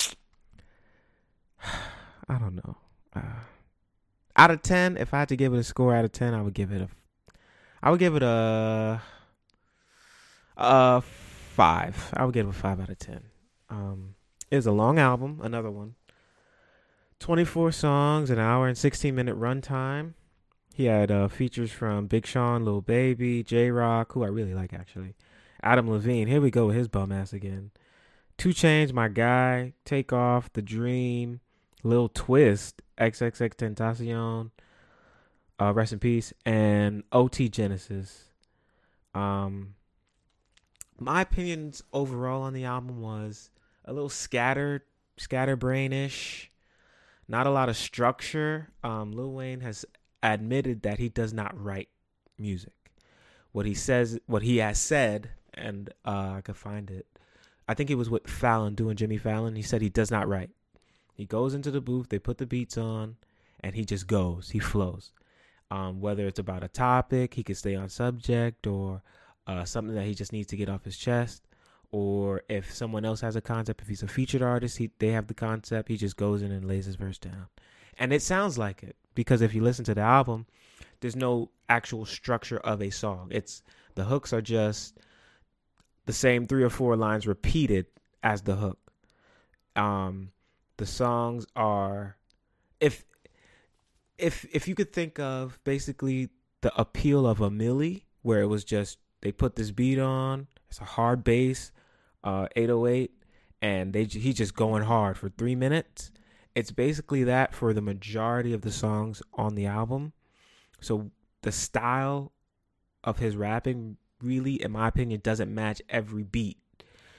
[1.64, 2.78] I don't know.
[3.16, 3.22] Uh,
[4.36, 6.42] out of ten, if I had to give it a score out of ten, I
[6.42, 6.90] would give it a.
[7.84, 9.02] I would give it a.
[10.58, 12.12] A five.
[12.18, 13.22] I would give it a five out of ten.
[13.70, 14.16] Um,
[14.50, 15.42] it's a long album.
[15.44, 15.94] Another one.
[17.26, 20.14] 24 songs, an hour and 16 minute runtime.
[20.76, 24.76] He had uh, features from Big Sean, Lil Baby, Jay Rock, who I really like
[24.76, 25.16] actually,
[25.64, 26.28] Adam Levine.
[26.28, 27.72] Here we go with his bum ass again.
[28.38, 31.40] 2 Chainz, my guy, Takeoff, The Dream,
[31.82, 34.52] Lil Twist, XXXTentacion,
[35.60, 38.26] uh, rest in peace, and OT Genasis.
[39.16, 39.74] Um,
[41.00, 43.50] my opinions overall on the album was
[43.84, 44.84] a little scattered,
[45.18, 46.50] scatterbrainish
[47.28, 48.70] not a lot of structure.
[48.84, 49.86] Um, Lil Wayne has
[50.22, 51.90] admitted that he does not write
[52.38, 52.74] music.
[53.52, 57.08] What he says, what he has said, and uh, I could find it.
[57.68, 59.56] I think it was with Fallon doing Jimmy Fallon.
[59.56, 60.52] He said he does not write.
[61.14, 63.16] He goes into the booth, they put the beats on,
[63.62, 64.50] and he just goes.
[64.50, 65.12] He flows.
[65.72, 69.02] Um, whether it's about a topic, he could stay on subject, or
[69.48, 71.44] uh, something that he just needs to get off his chest
[71.92, 75.28] or if someone else has a concept, if he's a featured artist, he they have
[75.28, 77.48] the concept, he just goes in and lays his verse down.
[77.98, 80.46] And it sounds like it because if you listen to the album,
[81.00, 83.30] there's no actual structure of a song.
[83.32, 83.62] It's
[83.96, 84.98] the hooks are just
[86.06, 87.88] the same three or four lines repeated
[88.24, 88.80] as the hook.
[89.76, 90.32] Um
[90.78, 92.18] the songs are
[92.80, 93.06] if
[94.18, 96.30] if if you could think of basically
[96.62, 100.80] the appeal of A Milli where it was just they put this beat on, it's
[100.80, 101.72] a hard bass,
[102.26, 103.12] uh, 808,
[103.62, 106.12] and they he's just going hard for three minutes,
[106.56, 110.14] it's basically that for the majority of the songs on the album.
[110.82, 111.12] So
[111.44, 112.32] the style
[113.04, 116.58] of his rapping really, in my opinion, doesn't match every beat.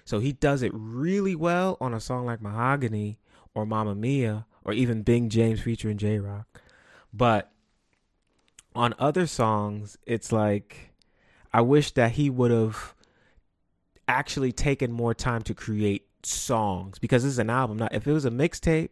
[0.04, 3.18] So he does it really well on a song like Mahogany
[3.54, 6.60] or Mamma Mia or even Bing James featuring Jay Rock.
[7.12, 7.50] But
[8.74, 10.92] on other songs, it's like
[11.52, 12.94] I wish that he would have
[14.08, 17.78] actually taken more time to create songs because this is an album.
[17.78, 18.90] Now, if it was a mixtape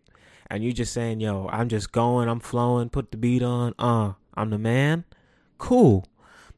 [0.49, 4.13] and you're just saying, "Yo, I'm just going, I'm flowing, put the beat on, uh,
[4.35, 5.05] I'm the man,"
[5.59, 6.07] cool.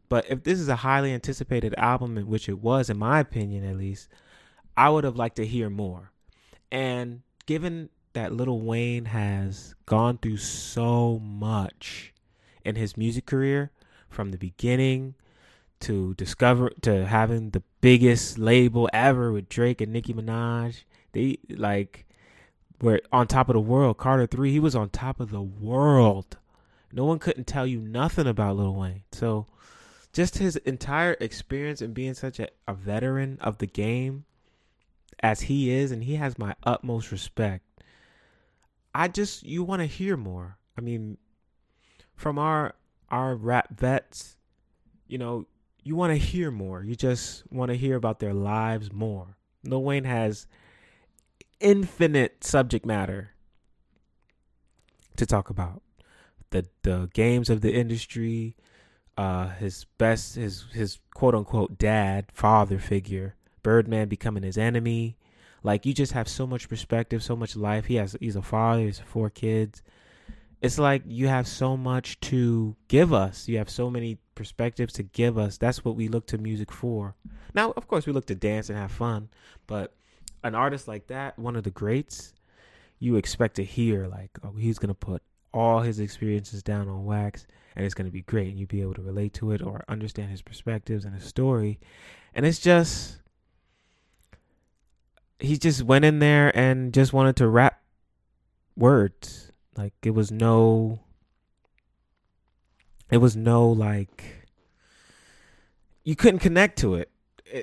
[0.09, 3.65] But if this is a highly anticipated album, in which it was, in my opinion
[3.65, 4.09] at least,
[4.77, 6.13] I would have liked to hear more.
[6.71, 12.13] And given that Lil Wayne has gone through so much
[12.65, 13.73] in his music career,
[14.09, 15.15] from the beginning
[15.81, 22.07] to discover to having the biggest label ever with Drake and Nicki Minaj, they like
[22.81, 23.99] were on top of the world.
[23.99, 26.37] Carter three, he was on top of the world.
[26.93, 29.03] No one couldn't tell you nothing about Lil Wayne.
[29.13, 29.47] So
[30.13, 34.25] just his entire experience and being such a, a veteran of the game
[35.21, 37.65] as he is, and he has my utmost respect.
[38.95, 40.57] I just you want to hear more.
[40.77, 41.19] I mean,
[42.15, 42.75] from our
[43.11, 44.37] our rap vets,
[45.07, 45.47] you know,
[45.87, 46.83] you want to hear more.
[46.83, 49.37] You just want to hear about their lives more.
[49.63, 50.49] Lil Wayne has
[51.61, 53.31] infinite subject matter
[55.17, 55.83] to talk about.
[56.51, 58.57] The the games of the industry,
[59.17, 65.17] uh, his best, his his quote unquote dad, father figure, Birdman becoming his enemy.
[65.63, 67.87] Like you just have so much perspective, so much life.
[67.87, 69.83] He has he's a father, he's four kids.
[70.61, 73.47] It's like you have so much to give us.
[73.47, 75.59] You have so many perspectives to give us.
[75.59, 77.17] That's what we look to music for.
[77.55, 79.29] Now, of course, we look to dance and have fun,
[79.67, 79.93] but
[80.45, 82.33] an artist like that, one of the greats,
[83.01, 85.23] you expect to hear like, oh, he's gonna put
[85.53, 88.95] all his experiences down on wax and it's to be great and you'll be able
[88.95, 91.79] to relate to it or understand his perspectives and his story
[92.35, 93.23] and it's just
[95.39, 97.81] he just went in there and just wanted to rap
[98.77, 101.01] words like it was no
[103.11, 104.47] it was no like
[106.05, 107.11] you couldn't connect to it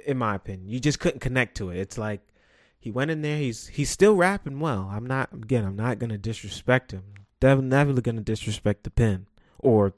[0.05, 0.69] in my opinion.
[0.69, 1.77] You just couldn't connect to it.
[1.77, 2.21] It's like
[2.79, 4.89] he went in there he's he's still rapping well.
[4.91, 7.03] I'm not again i'm not gonna disrespect him.
[7.41, 9.27] Never never gonna disrespect the pen
[9.59, 9.93] or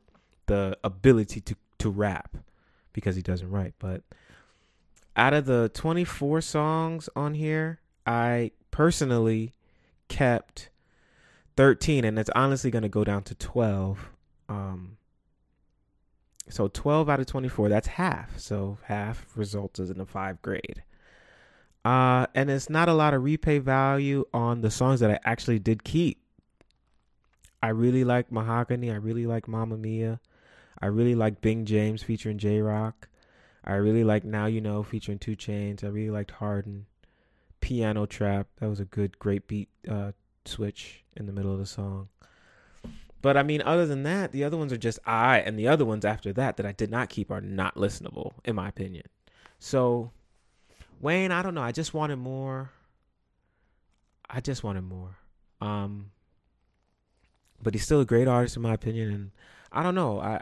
[0.47, 2.38] the ability to to rap
[2.93, 3.73] because he doesn't write.
[3.79, 4.03] But
[5.15, 9.53] out of the 24 songs on here, I personally
[10.08, 10.69] kept
[11.58, 14.10] 13 and it's honestly to go down to 12
[14.49, 14.97] um
[16.49, 20.84] so 12 out of 24 that's half so half results in a 5 grade
[21.84, 25.60] uh and it's not a lot of replay value on the songs that I actually
[25.60, 26.19] did keep
[27.63, 30.19] I really like Mahogany I really like Mamma Mia
[30.81, 33.08] I really like Bing James featuring Jay Rock.
[33.63, 35.84] I really like Now You Know featuring 2 Chainz.
[35.84, 36.86] I really liked Harden.
[37.62, 38.47] Piano Trap.
[38.60, 40.12] That was a good, great beat uh,
[40.45, 42.10] switch in the middle of the song.
[43.25, 45.83] But I mean, other than that, the other ones are just I, and the other
[45.83, 49.07] ones after that that I did not keep are not listenable, in my opinion.
[49.57, 50.11] So,
[51.01, 51.63] Wayne, I don't know.
[51.63, 52.69] I just wanted more.
[54.29, 55.17] I just wanted more.
[55.59, 56.11] Um,
[57.63, 59.31] but he's still a great artist, in my opinion, and
[59.71, 60.19] I don't know.
[60.19, 60.41] I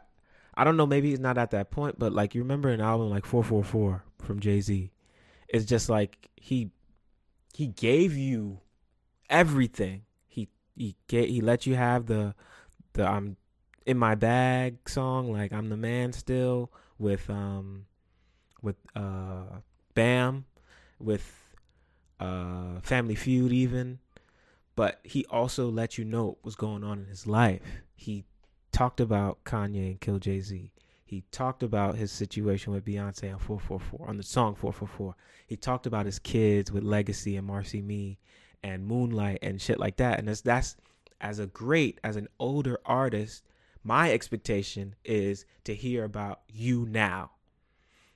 [0.54, 3.10] I don't know, maybe he's not at that point, but like you remember an album
[3.10, 4.92] like 444 from Jay Z.
[5.48, 6.70] It's just like he
[7.54, 8.60] he gave you
[9.30, 10.02] everything.
[10.28, 12.36] He he get he let you have the
[12.94, 13.38] the I'm
[13.86, 17.86] in my bag song, like I'm the man still with um
[18.62, 19.60] with uh
[19.94, 20.46] Bam,
[21.00, 21.56] with
[22.20, 24.00] uh Family Feud even.
[24.76, 27.62] But he also let you know what was going on in his life.
[27.96, 28.26] He
[28.72, 30.72] talked about Kanye and Kill Jay Z.
[31.06, 35.16] He talked about his situation with Beyonce on 444 on the song 444.
[35.46, 38.18] He talked about his kids with Legacy and Marcy Me
[38.64, 40.18] and Moonlight and shit like that.
[40.18, 40.76] And that's that's
[41.24, 43.44] as a great as an older artist,
[43.84, 47.32] my expectation is to hear about you now.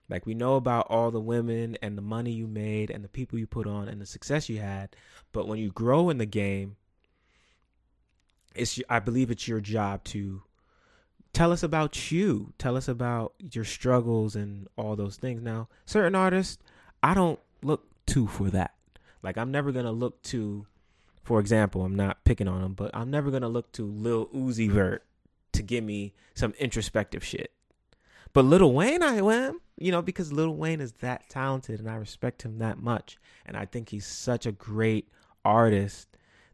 [0.10, 3.40] Like we know about all the women and the money you made and the people
[3.40, 4.96] you put on and the success you had,
[5.32, 6.76] but when you grow in the game,
[8.54, 10.44] it's I believe it's your job to
[11.34, 12.54] tell us about you.
[12.58, 15.42] Tell us about your struggles and all those things.
[15.42, 16.58] Now, certain artists,
[17.02, 18.74] I don't look to for that.
[19.24, 20.66] Like I'm never gonna look to,
[21.28, 24.72] for example, I'm not picking on him, but I'm never gonna look to Lil Uzi
[24.72, 25.04] Vert
[25.52, 27.52] to give me some introspective shit.
[28.32, 31.96] But Lil Wayne, I am, you know, because Lil Wayne is that talented and I
[31.96, 35.10] respect him that much, and I think he's such a great
[35.44, 36.08] artist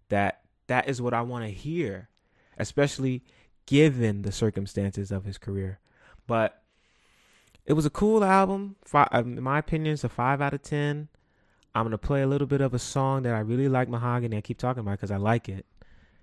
[0.09, 2.09] that that is what I want to hear,
[2.57, 3.23] especially
[3.67, 5.81] given the circumstances of his career.
[6.25, 6.63] But
[7.67, 8.77] it was a cool album.
[8.83, 11.09] Five, in my opinion, it's a five out of ten.
[11.75, 14.37] I'm gonna play a little bit of a song that I really like, Mahogany.
[14.37, 15.65] I keep talking about because I like it.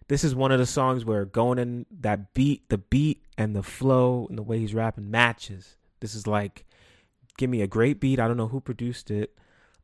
[0.08, 3.62] This is one of the songs where going in that beat, the beat and the
[3.62, 5.76] flow and the way he's rapping matches.
[6.00, 6.64] This is like,
[7.36, 8.20] give me a great beat.
[8.20, 9.36] I don't know who produced it,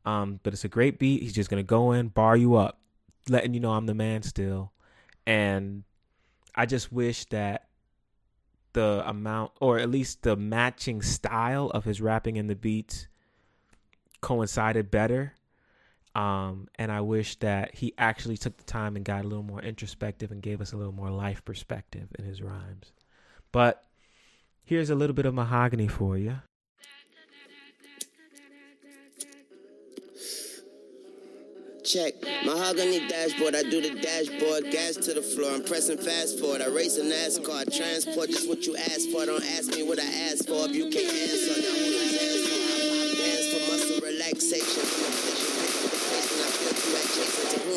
[0.05, 1.21] um, but it's a great beat.
[1.21, 2.79] He's just gonna go in, bar you up,
[3.29, 4.71] letting you know I'm the man still,
[5.25, 5.83] and
[6.55, 7.67] I just wish that
[8.71, 13.07] the amount, or at least the matching style of his rapping and the beats,
[14.21, 15.33] coincided better
[16.17, 19.61] um, and I wish that he actually took the time and got a little more
[19.61, 22.91] introspective and gave us a little more life perspective in his rhymes.
[23.51, 23.83] But
[24.63, 26.39] here's a little bit of mahogany for you.
[31.83, 33.53] Check mahogany dashboard.
[33.53, 35.51] I do the dashboard, gas to the floor.
[35.51, 36.63] I'm pressing fast forward.
[36.63, 39.23] I race a NASCAR, transport just what you asked for.
[39.27, 41.61] Don't ask me what I asked for if you can't answer.
[41.61, 42.73] Now who does answer for?
[42.73, 45.26] I pop dance for muscle relaxation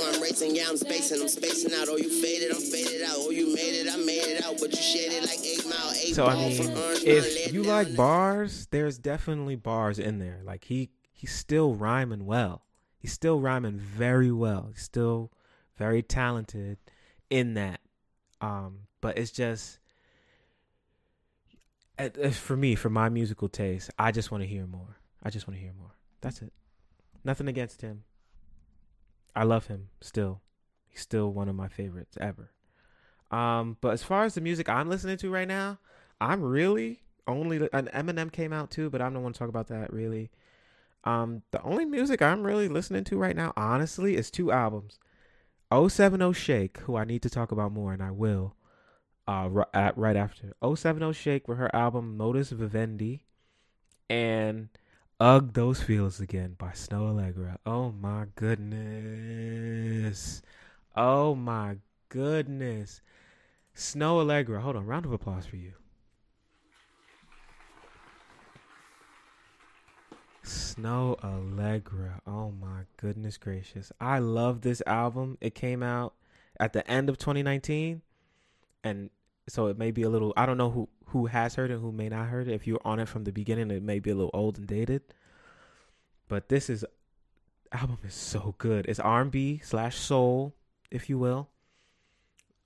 [0.02, 0.56] I'm racing.
[0.56, 1.20] Yeah, I'm spacing.
[1.20, 1.88] I'm spacing out.
[1.88, 2.50] Oh, you faded.
[2.50, 3.16] I'm faded out.
[3.16, 3.92] Oh, you made it.
[3.92, 4.56] I made it out.
[4.60, 5.92] But you shaded like eight mile.
[5.92, 6.72] Eight so I mean,
[7.04, 10.40] if you like bars, there's definitely bars in there.
[10.44, 12.64] Like he he's still rhyming well.
[12.98, 14.68] He's still rhyming very well.
[14.72, 15.32] He's still
[15.76, 16.78] very talented
[17.30, 17.80] in that.
[18.40, 19.78] Um, but it's just
[22.32, 24.96] for me, for my musical taste, I just want to hear more.
[25.22, 25.94] I just want to hear more.
[26.20, 26.52] That's it.
[27.24, 28.04] Nothing against him.
[29.34, 30.40] I love him still.
[30.86, 32.50] He's still one of my favorites ever.
[33.30, 35.78] Um, but as far as the music I'm listening to right now,
[36.20, 39.68] I'm really only an Eminem came out too, but I don't want to talk about
[39.68, 40.30] that really.
[41.04, 44.98] Um, the only music I'm really listening to right now, honestly, is two albums.
[45.72, 48.56] 070 Shake, who I need to talk about more, and I will.
[49.26, 53.22] Uh, right, right after 070 Shake with her album Modus Vivendi,
[54.08, 54.68] and
[55.20, 57.58] Ugh Those Feels Again by Snoh Aalegra.
[57.66, 58.80] Oh my goodness.
[60.96, 61.76] Oh my
[62.08, 63.02] goodness.
[63.76, 64.62] Snoh Aalegra.
[64.62, 64.86] Hold on.
[64.86, 65.74] Round of applause for you.
[70.42, 72.20] Snoh Aalegra.
[72.26, 73.92] Oh my goodness gracious.
[74.00, 75.36] I love this album.
[75.42, 76.14] It came out
[76.58, 78.00] at the end of 2019
[78.82, 79.10] and
[79.50, 81.92] so it may be a little I don't know who who has heard it, who
[81.92, 82.54] may not heard it.
[82.54, 85.02] If you're on it from the beginning, it may be a little old and dated.
[86.28, 86.84] But this is
[87.72, 88.86] album is so good.
[88.86, 90.54] It's R&B slash soul,
[90.90, 91.48] if you will.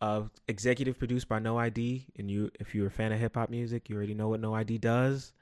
[0.01, 3.49] Uh, executive produced by No ID, and you, if you're a fan of hip hop
[3.49, 5.33] music, you already know what No ID does.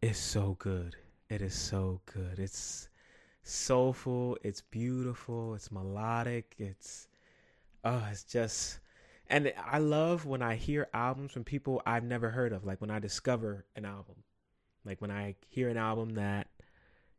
[0.00, 0.94] It's so good.
[1.28, 2.38] It is so good.
[2.38, 2.88] It's
[3.42, 4.38] soulful.
[4.44, 5.54] It's beautiful.
[5.54, 6.54] It's melodic.
[6.58, 7.08] It's,
[7.84, 8.78] oh, it's just
[9.30, 12.90] and I love when I hear albums from people I've never heard of, like when
[12.90, 14.16] I discover an album.
[14.84, 16.48] Like when I hear an album that,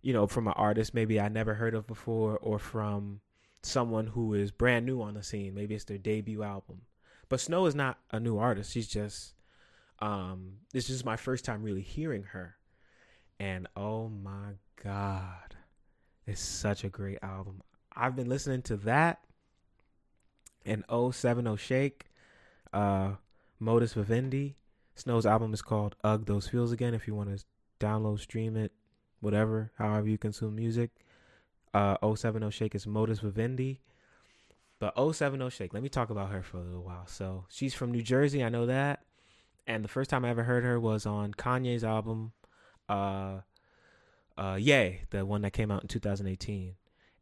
[0.01, 3.21] you know, from an artist maybe I never heard of before or from
[3.61, 5.53] someone who is brand new on the scene.
[5.53, 6.81] Maybe it's their debut album.
[7.27, 8.71] But Snoh is not a new artist.
[8.71, 9.33] She's just
[9.99, 12.55] um this is my first time really hearing her.
[13.39, 14.53] And oh my
[14.83, 15.55] god.
[16.25, 17.61] It's such a great album.
[17.95, 19.19] I've been listening to that
[20.65, 22.05] and 070 Shake,
[22.73, 23.13] uh,
[23.59, 24.55] Modus Vivendi.
[24.95, 26.93] Snoh's album is called Ugh Those Feels Again.
[26.93, 27.43] If you want to
[27.79, 28.71] download, stream it,
[29.21, 30.91] whatever, however you consume music.
[31.73, 33.81] Uh, 070 Shake is Modus Vivendi.
[34.79, 37.05] But 070 Shake, let me talk about her for a little while.
[37.07, 39.03] So she's from New Jersey, I know that.
[39.67, 42.31] And the first time I ever heard her was on Kanye's album,
[42.87, 43.39] uh,
[44.37, 46.75] uh, Ye, the one that came out in 2018.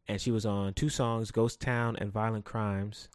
[0.07, 3.09] And she was on two songs, Ghost Town and Violent Crimes.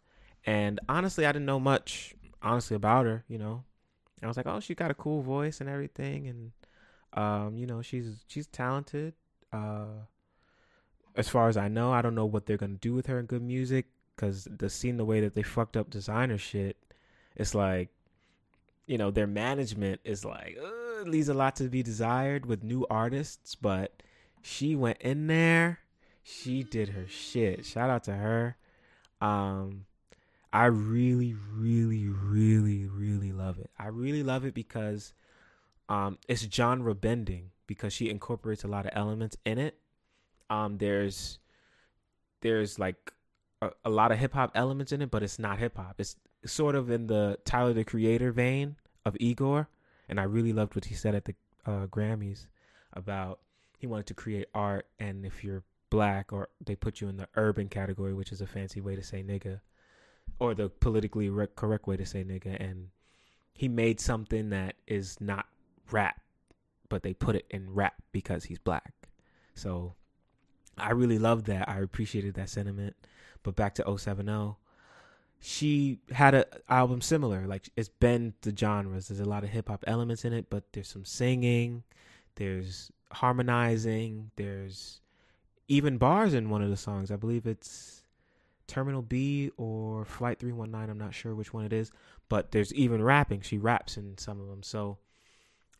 [0.45, 3.23] And honestly, I didn't know much, honestly, about her.
[3.27, 3.63] You know,
[4.21, 6.51] I was like, oh, she got a cool voice and everything, and
[7.13, 9.13] um, you know, she's she's talented.
[9.51, 10.05] Uh,
[11.15, 13.25] as far as I know, I don't know what they're gonna do with her in
[13.25, 13.85] good music
[14.15, 16.77] because the scene, the way that they fucked up Desiigner shit,
[17.35, 17.89] it's like,
[18.85, 22.85] you know, their management is like, uh, leaves a lot to be desired with new
[22.89, 24.03] artists, but
[24.41, 25.79] she went in there,
[26.23, 27.65] she did her shit.
[27.65, 28.57] Shout out to her.
[29.21, 29.85] Um,
[30.53, 33.71] I really, really, really, really love it.
[33.79, 35.11] I really love it because
[35.89, 39.79] um, it's genre bending because she incorporates a lot of elements in it.
[40.51, 41.39] Um, there's
[42.41, 43.11] there's like
[43.63, 45.95] a, a lot of hip hop elements in it, but it's not hip hop.
[45.97, 48.75] It's sort of in the Tyler the Creator vein
[49.05, 49.67] of Igor,
[50.07, 51.33] and I really loved what he said at the
[51.65, 52.45] uh, Grammys
[52.93, 53.39] about
[53.79, 57.27] he wanted to create art, and if you're black or they put you in the
[57.35, 59.59] urban category, which is a fancy way to say nigga
[60.39, 62.89] or the politically re- correct way to say nigga, and
[63.53, 65.45] he made something that is not
[65.91, 66.21] rap,
[66.89, 68.93] but they put it in rap because he's black.
[69.55, 69.95] So
[70.77, 71.69] I really loved that.
[71.69, 72.95] I appreciated that sentiment.
[73.43, 74.55] But back to 070,
[75.39, 77.45] she had an album similar.
[77.45, 79.07] Like it's been the genres.
[79.07, 81.83] There's a lot of hip hop elements in it, but there's some singing,
[82.35, 85.01] there's harmonizing, there's
[85.67, 87.11] even bars in one of the songs.
[87.11, 88.02] I believe it's
[88.67, 90.89] Terminal B or Flight 319.
[90.89, 91.91] I'm not sure which one it is,
[92.29, 93.41] but there's even rapping.
[93.41, 94.63] She raps in some of them.
[94.63, 94.97] So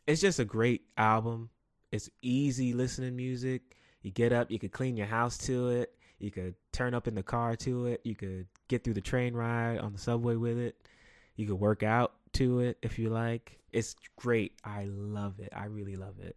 [0.08, 1.50] it's just a great album.
[1.92, 3.62] It's easy listening music.
[4.02, 5.96] You get up, you could clean your house to it.
[6.20, 8.02] You could turn up in the car to it.
[8.04, 10.76] You could get through the train ride on the subway with it.
[11.36, 13.60] You could work out to it if you like.
[13.72, 14.54] It's great.
[14.64, 15.52] I love it.
[15.56, 16.36] I really love it.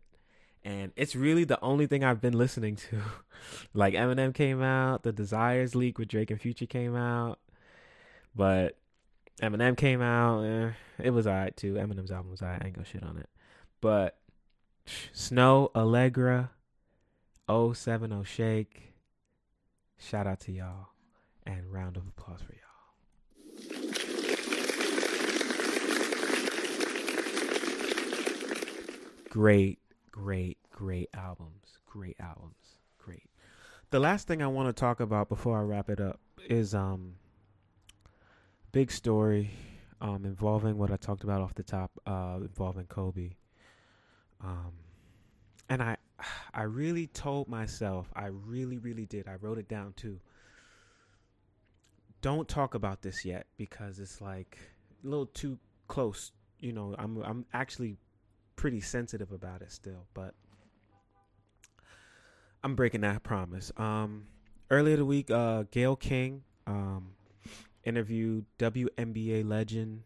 [0.66, 3.00] And it's really the only thing I've been listening to.
[3.72, 7.38] like Eminem came out, the Desires leak with Drake and Future came out.
[8.34, 8.76] But
[9.40, 10.42] Eminem came out.
[10.42, 10.72] Eh,
[11.04, 11.74] it was alright too.
[11.74, 12.60] Eminem's album was alright.
[12.60, 13.28] I ain't gonna shit on it.
[13.80, 14.18] But
[15.14, 16.48] Snoh, Aalegra,
[17.48, 18.94] 070 Shake.
[19.98, 20.88] Shout out to y'all
[21.46, 22.62] and round of applause for y'all.
[29.30, 29.78] Great,
[30.16, 31.78] great, great albums.
[31.84, 32.78] Great albums.
[32.98, 33.28] Great.
[33.90, 37.16] The last thing I want to talk about before I wrap it up is um
[38.72, 39.50] big story
[40.00, 43.32] um involving what I talked about off the top uh involving Kobe.
[44.42, 44.72] Um
[45.68, 45.96] and I
[46.54, 49.28] I really told myself, I really, really did.
[49.28, 50.18] I wrote it down too.
[52.22, 54.56] Don't talk about this yet because it's like
[55.04, 55.58] a little too
[55.88, 56.32] close.
[56.58, 57.98] You know, I'm I'm actually
[58.56, 60.34] pretty sensitive about it still, but
[62.64, 63.70] I'm breaking that promise.
[63.76, 64.26] Um,
[64.70, 67.10] earlier the week, uh, Gayle King um,
[67.84, 70.02] interviewed WNBA legend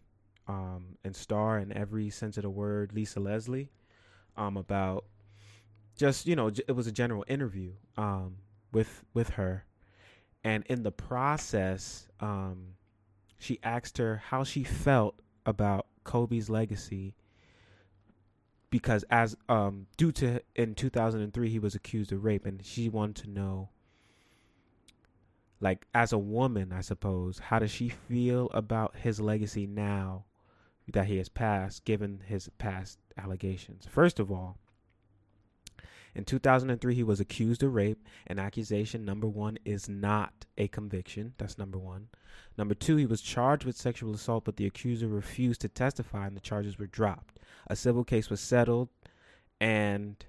[0.47, 3.71] um, and star in every sense of the word, Lisa Leslie,
[4.37, 5.05] um, about
[5.97, 8.37] just you know it was a general interview um,
[8.73, 9.65] with with her,
[10.45, 12.75] and in the process, um,
[13.39, 15.15] she asked her how she felt
[15.47, 17.15] about Kobe's legacy
[18.71, 23.17] because as um due to in 2003 he was accused of rape and she wanted
[23.17, 23.69] to know
[25.61, 30.25] like as a woman I suppose how does she feel about his legacy now
[30.93, 33.87] that he has passed given his past allegations?
[33.87, 34.57] First of all
[36.15, 41.35] in 2003, he was accused of rape, and accusation number one is not a conviction.
[41.39, 42.09] That's number one.
[42.59, 46.37] Number two, he was charged with sexual assault, but the accuser refused to testify, and
[46.37, 47.39] the charges were dropped.
[47.69, 48.89] A civil case was settled,
[49.61, 50.25] and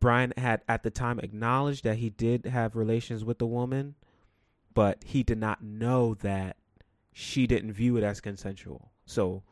[0.00, 3.94] Bryant had at the time acknowledged that he did have relations with the woman,
[4.74, 6.56] but he did not know that
[7.12, 8.92] she didn't view it as consensual.
[9.04, 9.42] So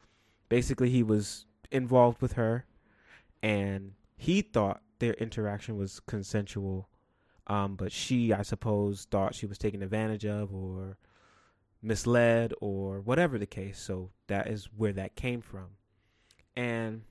[0.49, 2.67] basically, he was involved with her
[3.45, 6.89] and he thought their interaction was consensual
[7.47, 10.97] um, but she i suppose thought she was taken advantage of or
[11.85, 13.79] misled or whatever the case.
[13.79, 15.77] So that is where that came from.
[16.57, 17.03] And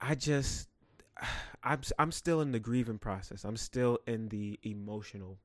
[0.00, 0.68] i just
[1.62, 3.44] i'm i'm still in the grieving process.
[3.44, 5.38] I'm still in the emotional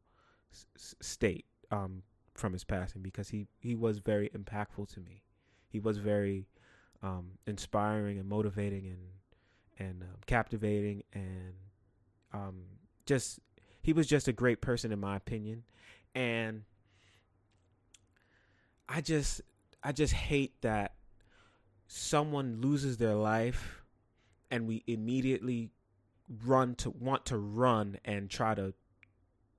[0.51, 2.03] s- state um,
[2.33, 5.21] from his passing because he he was very impactful to me.
[5.67, 6.45] He was very
[7.05, 8.97] um, inspiring and motivating and
[9.77, 11.53] and um, captivating and
[12.33, 12.63] um,
[13.05, 13.39] just
[13.81, 15.63] he was just a great person in my opinion.
[16.15, 16.63] And
[18.89, 19.41] I just
[19.83, 20.95] I just hate that
[21.87, 23.83] someone loses their life
[24.49, 25.69] and we immediately
[26.43, 28.73] run to want to run and try to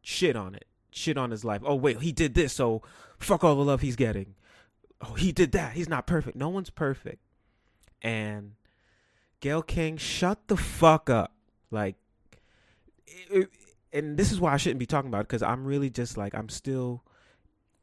[0.02, 0.66] shit on it.
[0.90, 1.62] Shit on his life.
[1.64, 2.82] Oh wait he did this so
[3.18, 4.34] fuck all the love he's getting.
[5.00, 5.74] Oh he did that.
[5.74, 6.36] He's not perfect.
[6.36, 7.20] No one's perfect
[8.06, 8.52] and
[9.40, 11.32] Gayle King, shut the fuck up.
[11.72, 11.96] Like,
[13.06, 13.50] it,
[13.92, 16.32] and this is why I shouldn't be talking about it because I'm really just like,
[16.32, 17.02] I'm still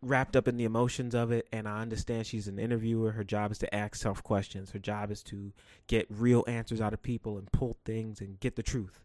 [0.01, 1.49] wrapped up in the emotions of it.
[1.51, 3.11] And I understand she's an interviewer.
[3.11, 5.51] Her job is to ask tough questions, her job is to
[5.87, 9.03] get real answers out of people and pull things and get the truth.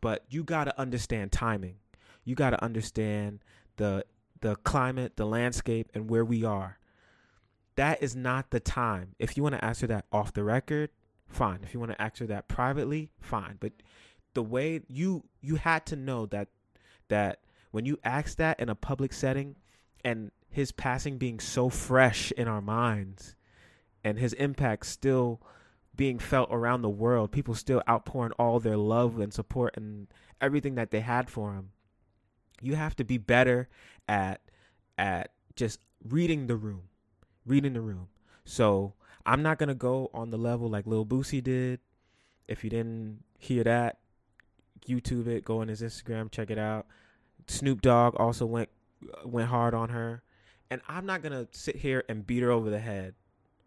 [0.00, 1.78] But you got to understand timing.
[2.24, 3.40] You got to understand
[3.78, 4.04] the
[4.42, 6.78] the climate, the landscape, and where we are
[7.76, 9.14] that is not the time.
[9.18, 10.90] If you want to answer that off the record,
[11.28, 11.60] fine.
[11.62, 13.56] If you want to answer that privately, fine.
[13.60, 13.72] But
[14.34, 16.48] the way you you had to know that
[17.08, 19.56] that when you ask that in a public setting
[20.04, 23.34] and his passing being so fresh in our minds
[24.02, 25.40] and his impact still
[25.94, 30.06] being felt around the world, people still outpouring all their love and support and
[30.40, 31.70] everything that they had for him.
[32.60, 33.68] You have to be better
[34.08, 34.40] at
[34.96, 36.82] at just reading the room,
[37.46, 38.08] reading the room.
[38.44, 38.94] So
[39.24, 41.80] I'm not gonna go on the level like Lil Boosie did.
[42.48, 43.98] If you didn't hear that,
[44.86, 46.86] YouTube it, go on his Instagram, check it out.
[47.48, 48.68] Snoop Dogg also went
[49.02, 50.22] uh, went hard on her,
[50.70, 53.14] and I'm not gonna sit here and beat her over the head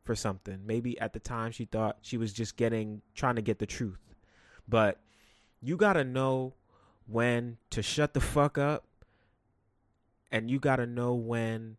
[0.03, 0.61] for something.
[0.65, 3.99] Maybe at the time she thought she was just getting trying to get the truth,
[4.67, 4.99] but
[5.61, 6.53] you gotta know
[7.05, 8.85] when to shut the fuck up,
[10.31, 11.77] and you gotta know when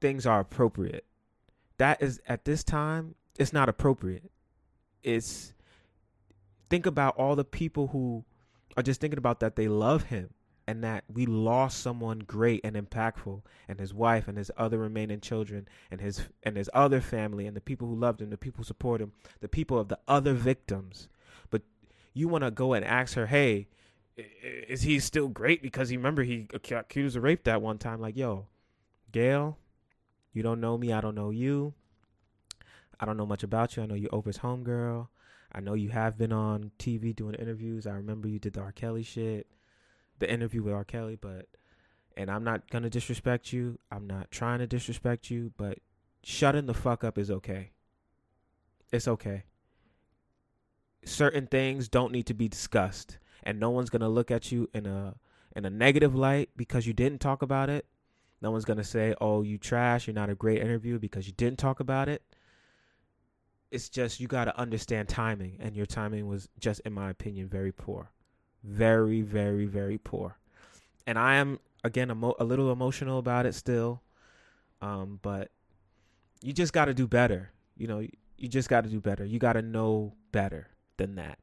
[0.00, 1.04] things are appropriate.
[1.78, 4.30] That is at this time, it's not appropriate.
[5.02, 5.52] It's
[6.70, 8.24] think about all the people who
[8.76, 10.30] are just thinking about that they love him
[10.66, 15.20] and that we lost someone great and impactful and his wife and his other remaining
[15.20, 18.58] children and his and his other family and the people who loved him the people
[18.58, 21.08] who support him the people of the other victims
[21.50, 21.62] but
[22.14, 23.66] you want to go and ask her hey
[24.16, 28.16] is he still great because he remember he accused of rape that one time like
[28.16, 28.46] yo
[29.10, 29.58] Gayle
[30.32, 31.74] you don't know me i don't know you
[33.00, 35.08] i don't know much about you i know you're oprah's homegirl
[35.52, 38.72] i know you have been on tv doing interviews i remember you did the r
[38.72, 39.46] kelly shit
[40.22, 40.84] the interview with R.
[40.84, 41.48] Kelly, but
[42.16, 43.78] and I'm not gonna disrespect you.
[43.90, 45.78] I'm not trying to disrespect you, but
[46.22, 47.72] shutting the fuck up is okay.
[48.92, 49.42] It's okay.
[51.04, 54.86] Certain things don't need to be discussed, and no one's gonna look at you in
[54.86, 55.16] a
[55.56, 57.84] in a negative light because you didn't talk about it.
[58.42, 60.06] No one's gonna say, "Oh, you trash.
[60.06, 62.22] You're not a great interview because you didn't talk about it."
[63.70, 67.48] It's just you got to understand timing, and your timing was just, in my opinion,
[67.48, 68.10] very poor
[68.64, 70.38] very, very, very poor.
[71.06, 74.02] And I am again emo- a little emotional about it still,
[74.80, 75.50] um, but
[76.42, 77.50] you just got to do better.
[77.76, 79.24] You know, you just got to do better.
[79.24, 81.38] You got to know better than that.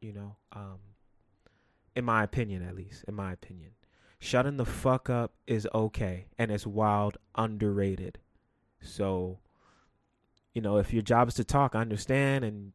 [0.00, 0.78] You know, um,
[1.94, 3.72] in my opinion, at least, in my opinion,
[4.20, 8.18] shutting the fuck up is okay, and it's wild underrated.
[8.80, 9.38] So,
[10.54, 12.72] you know, if your job is to talk, I understand, and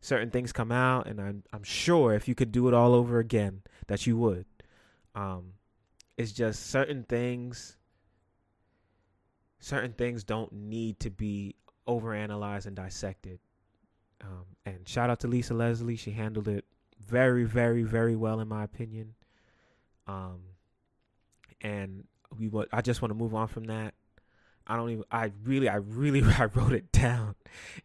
[0.00, 3.18] certain things come out, and I'm I'm sure if you could do it all over
[3.18, 4.46] again, that you would.
[5.14, 5.54] Um,
[6.16, 7.76] it's just certain things.
[9.58, 11.54] Certain things don't need to be
[11.86, 13.38] overanalyzed and dissected.
[14.20, 16.64] Um, and shout out to Lisa Leslie, she handled it
[17.04, 19.14] very, very, very well in my opinion.
[20.06, 20.40] Um,
[21.62, 22.04] and
[22.38, 22.50] we.
[22.72, 23.94] I just want to move on from that.
[24.66, 25.04] I don't even.
[25.10, 27.36] I really, I really, I wrote it down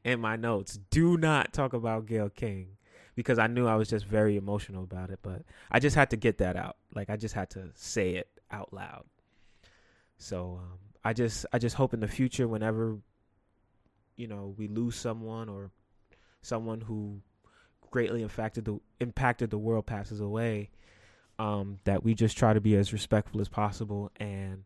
[0.04, 0.80] in my notes.
[0.90, 2.78] Do not talk about Gayle King
[3.16, 5.20] because I knew I was just very emotional about it.
[5.22, 6.78] But I just had to get that out.
[6.94, 9.06] Like I just had to say it out loud.
[10.18, 12.98] So um, I just, I just hope in the future, whenever
[14.16, 15.72] you know we lose someone or
[16.42, 17.22] someone who
[17.92, 20.70] greatly impacted the impacted the world passes away,
[21.40, 24.64] um, that we just try to be as respectful as possible and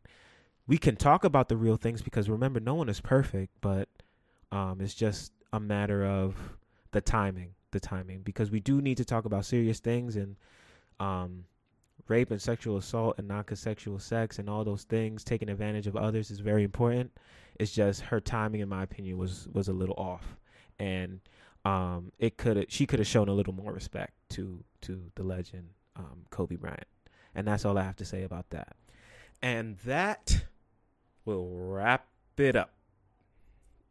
[0.67, 3.89] we can talk about the real things because remember, no one is perfect, but
[4.51, 6.35] um, it's just a matter of
[6.91, 10.35] the timing, the timing, because we do need to talk about serious things and
[10.99, 11.45] um,
[12.07, 15.23] rape and sexual assault and non-consensual sex and all those things.
[15.23, 17.11] Taking advantage of others is very important.
[17.59, 20.37] It's just her timing, in my opinion, was was a little off,
[20.79, 21.19] and
[21.65, 25.69] um, it could she could have shown a little more respect to to the legend
[25.95, 26.87] um, Kobe Bryant,
[27.35, 28.75] and that's all I have to say about that.
[29.41, 30.45] And that
[31.25, 32.73] will wrap it up.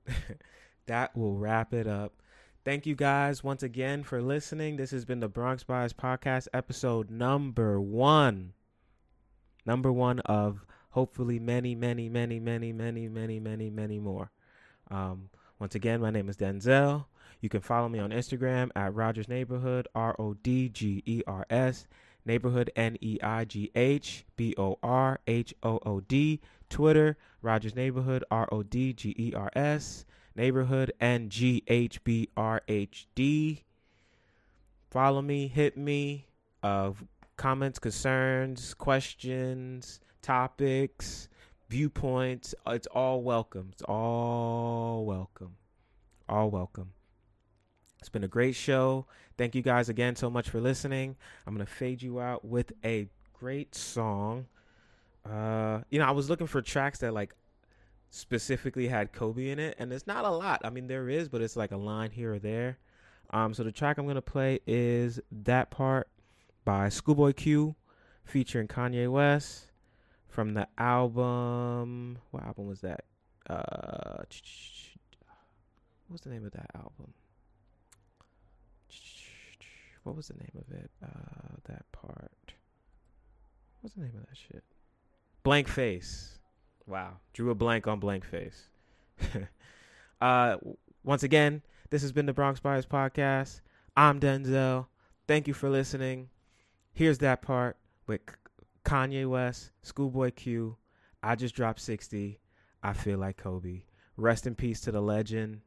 [0.86, 2.14] that will wrap it up.
[2.64, 4.76] Thank you guys once again for listening.
[4.76, 8.52] This has been the Bronx Bias Podcast, episode number one.
[9.64, 14.30] Number one of hopefully many, many, many, many, many, many, many, many more.
[14.90, 17.06] Um, once again, my name is Denzel.
[17.40, 21.46] You can follow me on Instagram at Rodgers Neighborhood, R O D G E R
[21.50, 21.86] S,
[22.24, 26.40] Neighborhood N E I G H B O R H O O D.
[26.70, 32.28] Twitter, Rodgers Neighborhood, R O D G E R S, Neighborhood, N G H B
[32.36, 33.64] R H D.
[34.90, 36.26] Follow me, hit me.
[36.62, 36.92] Uh,
[37.36, 41.28] comments, concerns, questions, topics,
[41.68, 42.54] viewpoints.
[42.66, 43.70] It's all welcome.
[43.72, 45.56] It's all welcome.
[46.28, 46.92] All welcome.
[48.00, 49.06] It's been a great show.
[49.36, 51.16] Thank you guys again so much for listening.
[51.46, 54.46] I'm going to fade you out with a great song.
[55.28, 57.34] Uh, you know, I was looking for tracks that like
[58.08, 60.62] specifically had Kobe in it, and it's not a lot.
[60.64, 62.78] I mean, there is, but it's like a line here or there.
[63.32, 66.08] Um, so the track I'm gonna play is "That Part"
[66.64, 67.76] by Schoolboy Q,
[68.24, 69.66] featuring Kanye West
[70.26, 72.18] from the album.
[72.30, 73.04] What album was that?
[73.48, 74.22] Uh,
[76.08, 77.14] what's the name of that album?
[80.04, 80.90] What was the name of it?
[81.02, 82.54] Uh, that part.
[83.80, 84.64] what's the name of that shit?
[85.42, 86.38] Blank Face.
[86.86, 88.68] Wow, drew a blank on Blank Face.
[90.20, 90.56] uh,
[91.04, 93.60] once again, this has been the Bronx Bias Podcast.
[93.96, 94.86] I'm Denzel.
[95.26, 96.28] Thank you for listening.
[96.92, 97.76] Here's that part
[98.06, 98.20] with
[98.84, 100.76] Kanye West, Schoolboy Q.
[101.22, 102.40] I just dropped 60.
[102.82, 103.82] I feel like Kobe.
[104.16, 105.60] Rest in peace to the legend.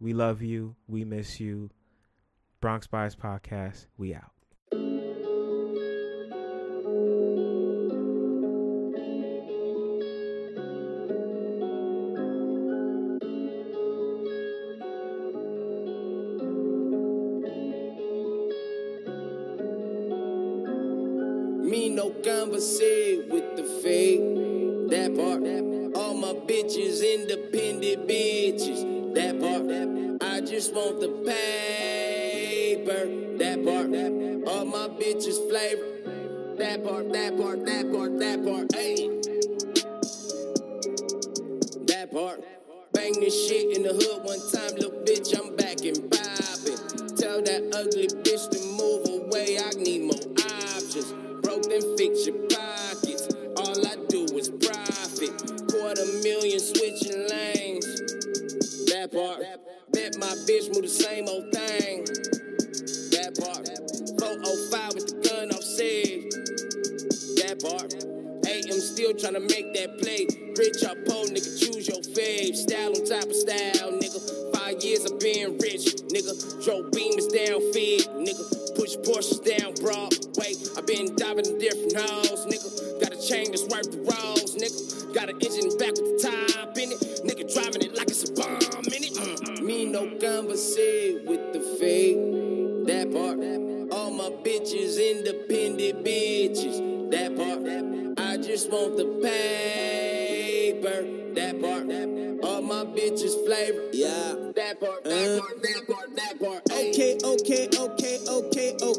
[0.00, 0.76] We love you.
[0.86, 1.70] We miss you.
[2.64, 3.88] Bronx Bias Podcast.
[3.98, 4.33] We out.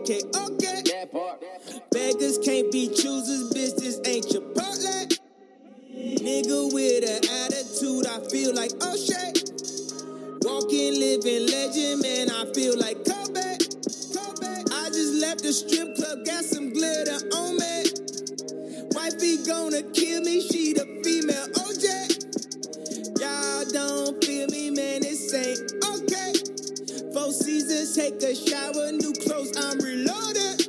[0.05, 0.81] Okay, okay, okay.
[0.83, 1.41] That part.
[1.91, 5.19] Beggars can't be choosers, bitch, this ain't Chipotle.
[5.95, 9.49] Nigga with an attitude, I feel like oh shit.
[10.43, 13.57] Walking, living legend, man, I feel like Kobe.
[14.13, 14.63] Kobe.
[14.71, 17.85] I just left the strip club, got some glitter on me.
[18.93, 20.84] Wifey gonna kill me, she the
[27.95, 30.67] take a shower, new clothes, I'm reloaded.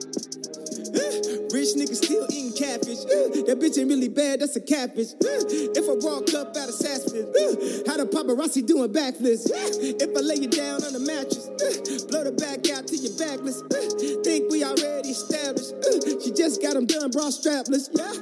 [0.95, 3.03] Uh, Rich nigga still eating catfish.
[3.03, 5.11] Uh, That bitch ain't really bad, that's a catfish.
[5.19, 5.43] Uh,
[5.75, 9.51] If I walk up out of Saks Fifth, how the paparazzi doing backflips?
[9.51, 9.59] Uh,
[9.99, 13.19] If I lay you down on the mattress, uh, blow the back out to you're
[13.19, 13.59] backless.
[13.75, 15.75] Uh, Think we already established.
[15.83, 17.91] Uh, She just got them done, bra strapless.
[17.91, 18.15] Yeah.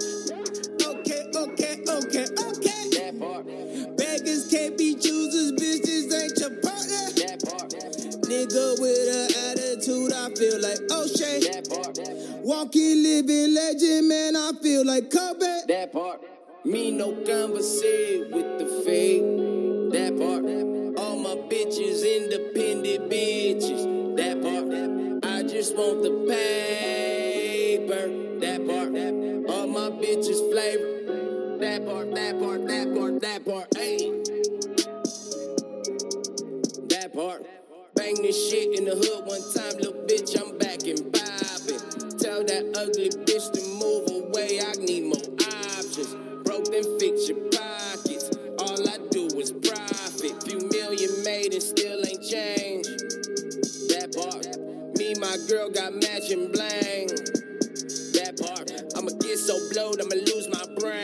[0.80, 2.24] Okay, okay, okay,
[8.74, 11.40] Nigga with an attitude, I feel like O'Shea.
[11.40, 11.98] That part.
[12.44, 15.62] Walking, living legend, man, I feel like Kobe.
[15.68, 16.20] That part.
[16.64, 19.22] Me no conversate with the fake.
[19.92, 20.44] That part.
[20.98, 24.16] All my bitches independent bitches.
[24.16, 24.64] That part.
[25.24, 28.08] I just want the paper.
[28.40, 28.94] That part.
[29.50, 31.58] All my bitches flavor.
[31.58, 32.14] That part.
[32.14, 32.66] That part.
[32.66, 33.20] That part.
[33.20, 33.76] That part.
[33.76, 34.22] Hey.
[36.88, 37.53] That part.
[37.94, 40.34] Bang this shit in the hood one time, little bitch.
[40.40, 42.18] I'm back and bobbing.
[42.18, 44.60] Tell that ugly bitch to move away.
[44.60, 45.22] I need more
[45.78, 46.14] options.
[46.44, 48.30] Broke then fix your pockets.
[48.58, 50.42] All I do is profit.
[50.42, 52.90] Few million made and still ain't changed.
[53.92, 54.46] That part.
[54.98, 57.08] Me, my girl got matching bling.
[58.18, 58.70] That part.
[58.96, 61.03] I'ma get so blowed, I'ma lose my brain.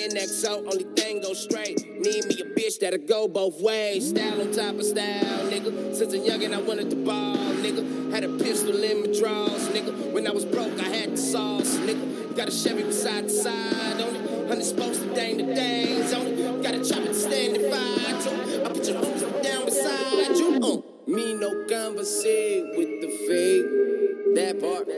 [0.00, 0.20] That part.
[0.20, 2.00] Me and XO, only thing go straight.
[2.00, 4.10] Need me a bitch that'll go both ways.
[4.10, 5.94] Style on top of style, nigga.
[5.94, 8.12] Since a youngin', I wanted the ball, nigga.
[8.12, 10.12] Had a pistol in my drawers, nigga.
[10.12, 12.36] When I was broke, I had the sauce, nigga.
[12.36, 14.48] Got a Chevy beside the side on it.
[14.48, 16.62] Honey supposed to dang the things on it.
[16.62, 18.64] Got a chopper to stand and fight too.
[18.64, 20.60] I put your hoes down beside you.
[20.62, 21.10] Uh.
[21.10, 24.34] Me no conversate with the fake.
[24.34, 24.88] That part.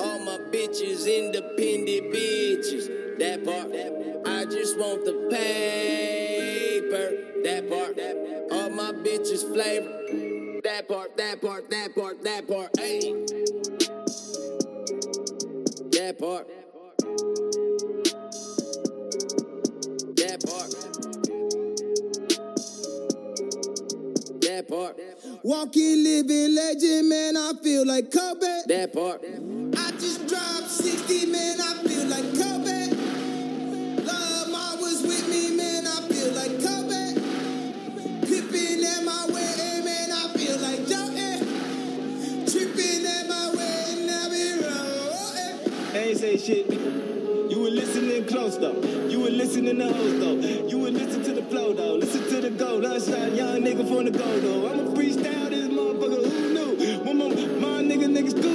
[0.00, 3.18] All my bitches independent bitches.
[3.18, 3.70] That part.
[3.72, 3.99] I just
[4.80, 7.08] want the paper.
[7.44, 7.98] That part.
[8.50, 9.92] All my bitches flavor.
[10.64, 11.16] That part.
[11.18, 11.68] That part.
[11.70, 12.24] That part.
[12.24, 12.70] That part.
[12.78, 13.12] Hey.
[15.92, 16.48] That part.
[20.16, 20.70] That part.
[24.40, 24.98] That part.
[25.42, 28.62] Walking, living legend, man, I feel like Kobe.
[28.66, 29.24] That part.
[29.76, 30.50] I just drive
[31.10, 31.79] Nike, man, I
[46.40, 46.70] shit.
[47.50, 48.80] You were listening close though.
[49.08, 50.34] You were listening to hoes though.
[50.68, 51.94] You would listen to the flow though.
[51.94, 52.76] Listen to the go.
[52.76, 54.68] Lunchtime, young nigga from the go though.
[54.70, 56.24] I'm a freestyle this motherfucker.
[56.30, 56.98] Who knew?
[57.04, 58.50] When my, my nigga niggas cool.